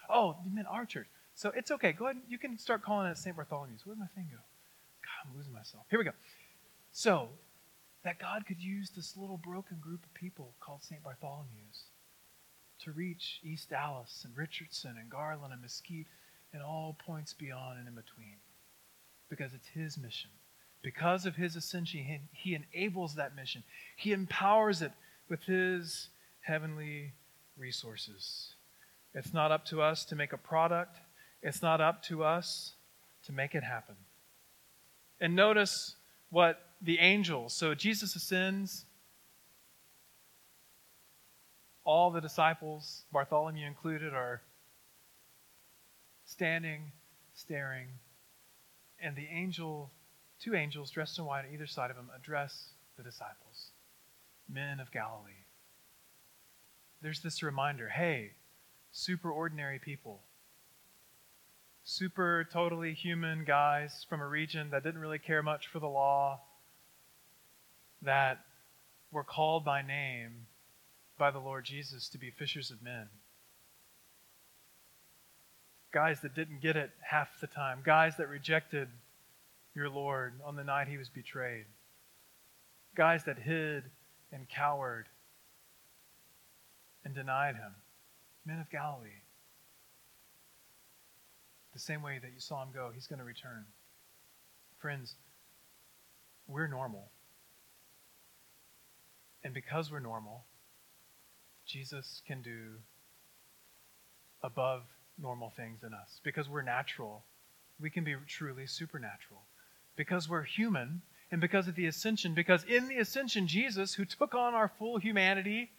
Oh, 0.10 0.38
you 0.46 0.54
meant 0.54 0.68
our 0.70 0.86
church. 0.86 1.08
So 1.36 1.52
it's 1.56 1.72
okay. 1.72 1.92
Go 1.92 2.06
ahead. 2.06 2.22
You 2.30 2.38
can 2.38 2.58
start 2.58 2.84
calling 2.84 3.08
it 3.08 3.18
St. 3.18 3.36
Bartholomew's. 3.36 3.86
Where'd 3.86 4.00
my 4.00 4.08
thing 4.16 4.28
go? 4.32 4.38
God, 4.38 5.30
I'm 5.30 5.38
losing 5.38 5.54
myself. 5.54 5.84
Here 5.90 6.00
we 6.00 6.06
go. 6.06 6.12
So, 6.94 7.30
that 8.04 8.20
God 8.20 8.46
could 8.48 8.62
use 8.62 8.90
this 8.90 9.16
little 9.16 9.38
broken 9.38 9.78
group 9.80 10.04
of 10.04 10.14
people 10.14 10.56
called 10.60 10.84
St. 10.84 11.04
Bartholomew's 11.04 11.84
to 12.84 12.92
reach 12.92 13.40
East 13.44 13.70
Dallas 13.70 14.24
and 14.26 14.36
Richardson 14.36 14.96
and 15.00 15.10
Garland 15.10 15.54
and 15.54 15.62
Mesquite 15.62 16.08
and 16.54 16.64
all 16.64 16.98
points 17.06 17.34
beyond 17.34 17.80
and 17.80 17.88
in 17.88 17.94
between. 17.94 18.38
Because 19.30 19.54
it's 19.54 19.68
his 19.68 19.98
mission. 19.98 20.32
Because 20.82 21.26
of 21.28 21.36
his 21.36 21.56
ascension, 21.56 22.28
he, 22.34 22.56
enables 22.56 23.16
that 23.16 23.36
mission. 23.36 23.64
He 23.96 24.14
empowers 24.14 24.82
it 24.82 24.92
with 25.30 25.44
his 25.44 26.10
heavenly 26.42 27.14
resources. 27.56 28.56
It's 29.14 29.34
not 29.34 29.52
up 29.52 29.66
to 29.66 29.82
us 29.82 30.06
to 30.06 30.16
make 30.16 30.34
a 30.34 30.38
product, 30.38 30.98
it's 31.44 31.62
not 31.62 31.82
up 31.82 32.04
to 32.04 32.24
us 32.24 32.74
to 33.26 33.32
make 33.32 33.54
it 33.54 33.64
happen. 33.64 33.96
And 35.20 35.36
notice 35.36 35.96
what 36.32 36.71
the 36.82 37.00
angels, 37.00 37.54
so 37.54 37.76
Jesus 37.76 38.16
ascends, 38.16 38.86
all 41.84 42.12
the 42.12 42.22
disciples, 42.22 43.04
Bartholomew 43.12 43.66
included, 43.66 44.14
are 44.14 44.42
standing, 46.26 46.92
staring, 47.34 47.88
and 49.00 49.16
the 49.16 49.28
angel, 49.32 49.92
two 50.40 50.56
angels 50.56 50.92
dressed 50.92 51.20
in 51.20 51.26
white 51.26 51.46
on 51.46 51.54
either 51.54 51.68
side 51.68 51.92
of 51.92 51.98
him, 51.98 52.10
address 52.16 52.70
the 52.98 53.04
disciples, 53.04 53.72
men 54.50 54.80
of 54.80 54.92
Galilee. 54.92 55.32
There's 57.02 57.22
this 57.22 57.42
reminder 57.42 57.90
hey, 57.90 58.32
super 58.92 59.32
ordinary 59.32 59.80
people, 59.80 60.22
super 61.84 62.48
totally 62.52 62.94
human 62.94 63.44
guys 63.44 64.06
from 64.08 64.22
a 64.22 64.28
region 64.28 64.70
that 64.72 64.84
didn't 64.84 65.02
really 65.02 65.20
care 65.20 65.42
much 65.42 65.68
for 65.68 65.80
the 65.80 65.88
law, 65.88 66.40
that 68.02 68.40
were 69.12 69.24
called 69.24 69.66
by 69.66 69.82
name 69.82 70.48
by 71.18 71.32
the 71.32 71.40
Lord 71.40 71.66
Jesus 71.66 72.10
to 72.10 72.18
be 72.18 72.32
fishers 72.32 72.72
of 72.72 72.82
men 72.82 73.08
guys 75.92 76.22
that 76.22 76.34
didn't 76.34 76.62
get 76.62 76.76
it 76.76 76.92
half 77.02 77.40
the 77.40 77.48
time, 77.48 77.80
guys 77.84 78.16
that 78.18 78.30
rejected 78.30 78.88
your 79.76 79.90
Lord 79.90 80.34
on 80.44 80.56
the 80.56 80.64
night 80.64 80.88
he 80.88 80.98
was 80.98 81.10
betrayed, 81.10 81.66
guys 82.96 83.24
that 83.26 83.38
hid 83.38 83.84
and 84.32 84.48
cowered 84.50 85.08
and 87.04 87.14
denied 87.14 87.56
him, 87.56 87.74
men 88.46 88.60
of 88.60 88.70
Galilee. 88.70 89.10
The 91.74 91.80
same 91.80 92.02
way 92.02 92.20
that 92.22 92.32
you 92.34 92.40
saw 92.40 92.64
him 92.64 92.70
go, 92.74 92.92
he's 92.94 93.08
going 93.08 93.20
to 93.20 93.26
return. 93.26 93.66
Friends, 94.80 95.16
we're 96.48 96.68
normal. 96.68 97.10
And 99.44 99.54
because 99.54 99.92
we're 99.92 100.00
normal, 100.00 100.46
Jesus 101.66 102.22
can 102.28 102.42
do 102.42 102.76
above 104.44 104.84
normal 105.18 105.52
things 105.56 105.84
in 105.84 105.94
us. 105.94 106.20
Because 106.24 106.50
we're 106.50 106.62
natural, 106.62 107.24
we 107.80 107.90
can 107.90 108.04
be 108.04 108.16
truly 108.28 108.68
supernatural. 108.68 109.42
Because 109.96 110.30
we're 110.30 110.44
human, 110.44 111.02
and 111.32 111.40
because 111.40 111.68
of 111.68 111.76
the 111.76 111.86
ascension, 111.86 112.34
because 112.34 112.64
in 112.66 112.88
the 112.88 112.98
ascension, 112.98 113.48
Jesus, 113.48 113.94
who 113.94 114.06
took 114.06 114.36
on 114.36 114.54
our 114.54 114.68
full 114.68 114.98
humanity, 114.98 115.72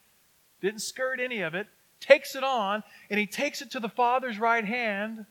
didn't 0.60 0.80
skirt 0.80 1.20
any 1.20 1.40
of 1.40 1.54
it, 1.54 1.66
takes 2.00 2.34
it 2.34 2.44
on, 2.44 2.82
and 3.10 3.18
he 3.18 3.26
takes 3.26 3.60
it 3.60 3.70
to 3.72 3.80
the 3.80 3.88
Father's 3.88 4.38
right 4.38 4.64
hand. 4.64 5.26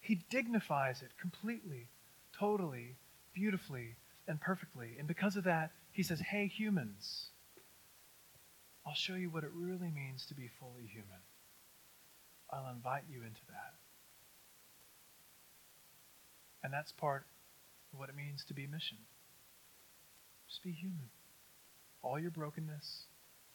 He 0.00 0.24
dignifies 0.30 1.02
it 1.02 1.10
completely, 1.20 1.88
totally, 2.36 2.96
beautifully, 3.34 3.96
and 4.26 4.40
perfectly. 4.40 4.96
And 4.98 5.06
because 5.06 5.36
of 5.36 5.44
that, 5.44 5.70
he 5.92 6.02
says, 6.02 6.20
Hey, 6.20 6.46
humans, 6.46 7.30
I'll 8.88 8.94
show 8.94 9.16
you 9.16 9.28
what 9.28 9.44
it 9.44 9.50
really 9.54 9.90
means 9.90 10.24
to 10.26 10.34
be 10.34 10.48
fully 10.58 10.86
human. 10.90 11.20
I'll 12.50 12.72
invite 12.74 13.02
you 13.12 13.18
into 13.18 13.42
that. 13.48 13.74
And 16.64 16.72
that's 16.72 16.90
part 16.90 17.26
of 17.92 17.98
what 17.98 18.08
it 18.08 18.16
means 18.16 18.44
to 18.44 18.54
be 18.54 18.66
mission. 18.66 18.96
Just 20.48 20.62
be 20.62 20.72
human. 20.72 21.10
All 22.00 22.18
your 22.18 22.30
brokenness, 22.30 23.02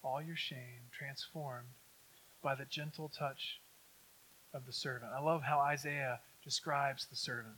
all 0.03 0.21
your 0.21 0.35
shame 0.35 0.91
transformed 0.91 1.73
by 2.43 2.53
the 2.53 2.65
gentle 2.65 3.09
touch 3.09 3.59
of 4.53 4.67
the 4.67 4.73
servant. 4.73 5.13
I 5.17 5.19
love 5.19 5.41
how 5.41 5.57
Isaiah 5.57 6.19
describes 6.43 7.07
the 7.07 7.15
servant. 7.15 7.55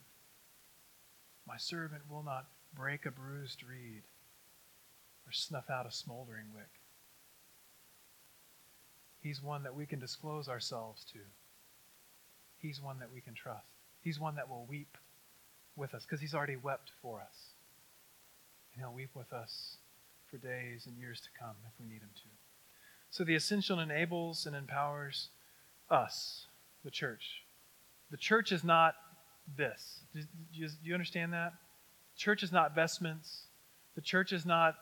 My 1.46 1.58
servant 1.58 2.04
will 2.10 2.24
not 2.24 2.46
break 2.74 3.06
a 3.06 3.12
bruised 3.12 3.64
reed 3.64 4.04
or 5.28 5.34
snuff 5.34 5.70
out 5.70 5.86
a 5.86 5.92
smoldering 5.92 6.46
wick. 6.56 6.75
He's 9.26 9.42
one 9.42 9.64
that 9.64 9.74
we 9.74 9.88
can 9.88 9.98
disclose 9.98 10.48
ourselves 10.48 11.04
to. 11.14 11.18
He's 12.60 12.80
one 12.80 13.00
that 13.00 13.12
we 13.12 13.22
can 13.22 13.34
trust. 13.34 13.66
He's 14.02 14.20
one 14.20 14.36
that 14.36 14.48
will 14.48 14.68
weep 14.70 15.00
with 15.76 15.96
us 15.96 16.04
because 16.04 16.22
he's 16.22 16.36
already 16.36 16.58
wept 16.58 16.92
for 17.02 17.22
us. 17.22 17.48
And 18.72 18.84
he'll 18.84 18.94
weep 18.94 19.10
with 19.16 19.34
us 19.34 19.78
for 20.30 20.38
days 20.38 20.86
and 20.86 20.96
years 20.96 21.22
to 21.22 21.30
come 21.40 21.56
if 21.66 21.74
we 21.80 21.88
need 21.88 22.04
him 22.04 22.12
to. 22.14 22.30
So 23.10 23.24
the 23.24 23.34
ascension 23.34 23.80
enables 23.80 24.46
and 24.46 24.56
empowers 24.56 25.30
us, 25.90 26.46
the 26.84 26.92
church. 26.92 27.46
The 28.12 28.18
church 28.18 28.52
is 28.52 28.64
not 28.64 28.94
this. 29.58 30.02
Do 30.14 30.22
you, 30.54 30.68
do 30.68 30.76
you 30.84 30.94
understand 30.94 31.34
that? 31.34 31.54
church 32.16 32.44
is 32.44 32.52
not 32.52 32.76
vestments. 32.76 33.48
The 33.96 34.02
church 34.02 34.34
is 34.34 34.46
not, 34.46 34.76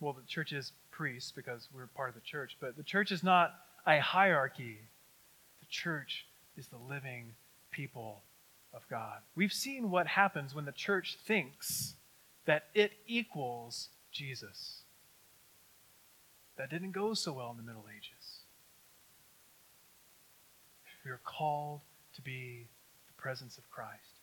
well, 0.00 0.14
the 0.14 0.26
church 0.26 0.54
is 0.54 0.72
priests 0.98 1.32
because 1.34 1.68
we're 1.72 1.86
part 1.86 2.08
of 2.08 2.16
the 2.16 2.20
church, 2.20 2.56
but 2.60 2.76
the 2.76 2.82
church 2.82 3.12
is 3.12 3.22
not 3.22 3.54
a 3.86 4.00
hierarchy. 4.00 4.78
The 5.60 5.66
church 5.70 6.26
is 6.56 6.66
the 6.66 6.76
living 6.76 7.34
people 7.70 8.22
of 8.74 8.82
God. 8.90 9.20
We've 9.36 9.52
seen 9.52 9.90
what 9.90 10.08
happens 10.08 10.56
when 10.56 10.64
the 10.64 10.72
church 10.72 11.16
thinks 11.24 11.94
that 12.46 12.64
it 12.74 12.92
equals 13.06 13.90
Jesus. 14.10 14.82
That 16.56 16.68
didn't 16.68 16.90
go 16.90 17.14
so 17.14 17.32
well 17.32 17.52
in 17.52 17.56
the 17.56 17.62
Middle 17.62 17.86
Ages. 17.96 18.40
We 21.04 21.12
are 21.12 21.20
called 21.24 21.80
to 22.16 22.22
be 22.22 22.66
the 23.06 23.22
presence 23.22 23.56
of 23.56 23.70
Christ. 23.70 24.18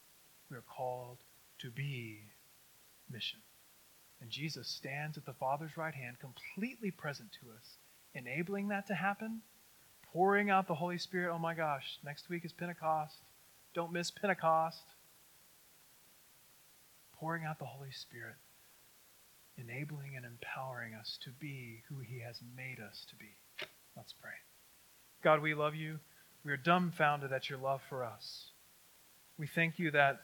We 0.51 0.57
are 0.57 0.63
called 0.67 1.19
to 1.59 1.71
be 1.71 2.19
mission. 3.09 3.39
And 4.25 4.31
Jesus 4.31 4.67
stands 4.67 5.17
at 5.19 5.25
the 5.27 5.33
Father's 5.33 5.77
right 5.77 5.93
hand, 5.93 6.17
completely 6.19 6.89
present 6.89 7.29
to 7.33 7.51
us, 7.55 7.77
enabling 8.15 8.69
that 8.69 8.87
to 8.87 8.95
happen, 8.95 9.41
pouring 10.11 10.49
out 10.49 10.67
the 10.67 10.73
Holy 10.73 10.97
Spirit. 10.97 11.31
Oh 11.31 11.37
my 11.37 11.53
gosh, 11.53 11.99
next 12.03 12.27
week 12.27 12.43
is 12.43 12.51
Pentecost. 12.51 13.17
Don't 13.75 13.93
miss 13.93 14.09
Pentecost. 14.09 14.81
Pouring 17.19 17.43
out 17.45 17.59
the 17.59 17.65
Holy 17.65 17.91
Spirit, 17.91 18.37
enabling 19.59 20.15
and 20.15 20.25
empowering 20.25 20.95
us 20.95 21.19
to 21.23 21.29
be 21.29 21.83
who 21.87 21.99
He 21.99 22.21
has 22.21 22.39
made 22.57 22.79
us 22.79 23.05
to 23.11 23.15
be. 23.17 23.37
Let's 23.95 24.15
pray. 24.19 24.31
God, 25.23 25.43
we 25.43 25.53
love 25.53 25.75
you. 25.75 25.99
We 26.43 26.51
are 26.51 26.57
dumbfounded 26.57 27.31
at 27.31 27.47
your 27.47 27.59
love 27.59 27.81
for 27.89 28.03
us. 28.03 28.45
We 29.37 29.45
thank 29.45 29.77
you 29.77 29.91
that 29.91 30.17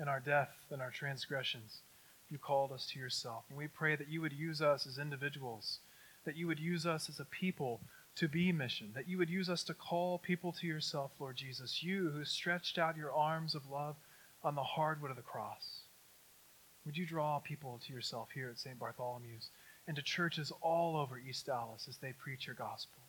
in 0.00 0.08
our 0.08 0.20
death 0.20 0.50
and 0.70 0.80
our 0.80 0.90
transgressions, 0.90 1.82
you 2.30 2.38
called 2.38 2.72
us 2.72 2.86
to 2.86 2.98
yourself. 2.98 3.44
And 3.48 3.58
we 3.58 3.66
pray 3.66 3.96
that 3.96 4.08
you 4.08 4.20
would 4.20 4.32
use 4.32 4.62
us 4.62 4.86
as 4.86 4.98
individuals, 4.98 5.80
that 6.24 6.36
you 6.36 6.46
would 6.46 6.60
use 6.60 6.86
us 6.86 7.08
as 7.08 7.20
a 7.20 7.24
people 7.24 7.80
to 8.16 8.28
be 8.28 8.52
mission, 8.52 8.90
that 8.94 9.08
you 9.08 9.18
would 9.18 9.30
use 9.30 9.50
us 9.50 9.62
to 9.64 9.74
call 9.74 10.18
people 10.18 10.52
to 10.52 10.66
yourself, 10.66 11.10
Lord 11.18 11.36
Jesus, 11.36 11.82
you 11.82 12.10
who 12.10 12.24
stretched 12.24 12.78
out 12.78 12.96
your 12.96 13.12
arms 13.12 13.54
of 13.54 13.70
love 13.70 13.96
on 14.42 14.54
the 14.54 14.62
hardwood 14.62 15.10
of 15.10 15.16
the 15.16 15.22
cross. 15.22 15.80
Would 16.86 16.96
you 16.96 17.06
draw 17.06 17.38
people 17.38 17.80
to 17.86 17.92
yourself 17.92 18.28
here 18.34 18.48
at 18.48 18.58
St. 18.58 18.78
Bartholomew's 18.78 19.50
and 19.86 19.96
to 19.96 20.02
churches 20.02 20.52
all 20.62 20.96
over 20.96 21.18
East 21.18 21.46
Dallas 21.46 21.86
as 21.88 21.98
they 21.98 22.12
preach 22.12 22.46
your 22.46 22.56
gospel? 22.56 23.02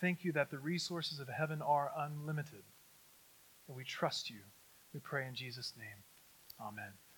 Thank 0.00 0.24
you 0.24 0.32
that 0.32 0.50
the 0.50 0.58
resources 0.58 1.18
of 1.18 1.28
heaven 1.28 1.62
are 1.62 1.92
unlimited, 1.96 2.62
and 3.68 3.76
we 3.76 3.84
trust 3.84 4.30
you. 4.30 4.40
We 4.92 5.00
pray 5.00 5.26
in 5.26 5.34
Jesus' 5.34 5.74
name. 5.78 6.02
Amen. 6.60 7.09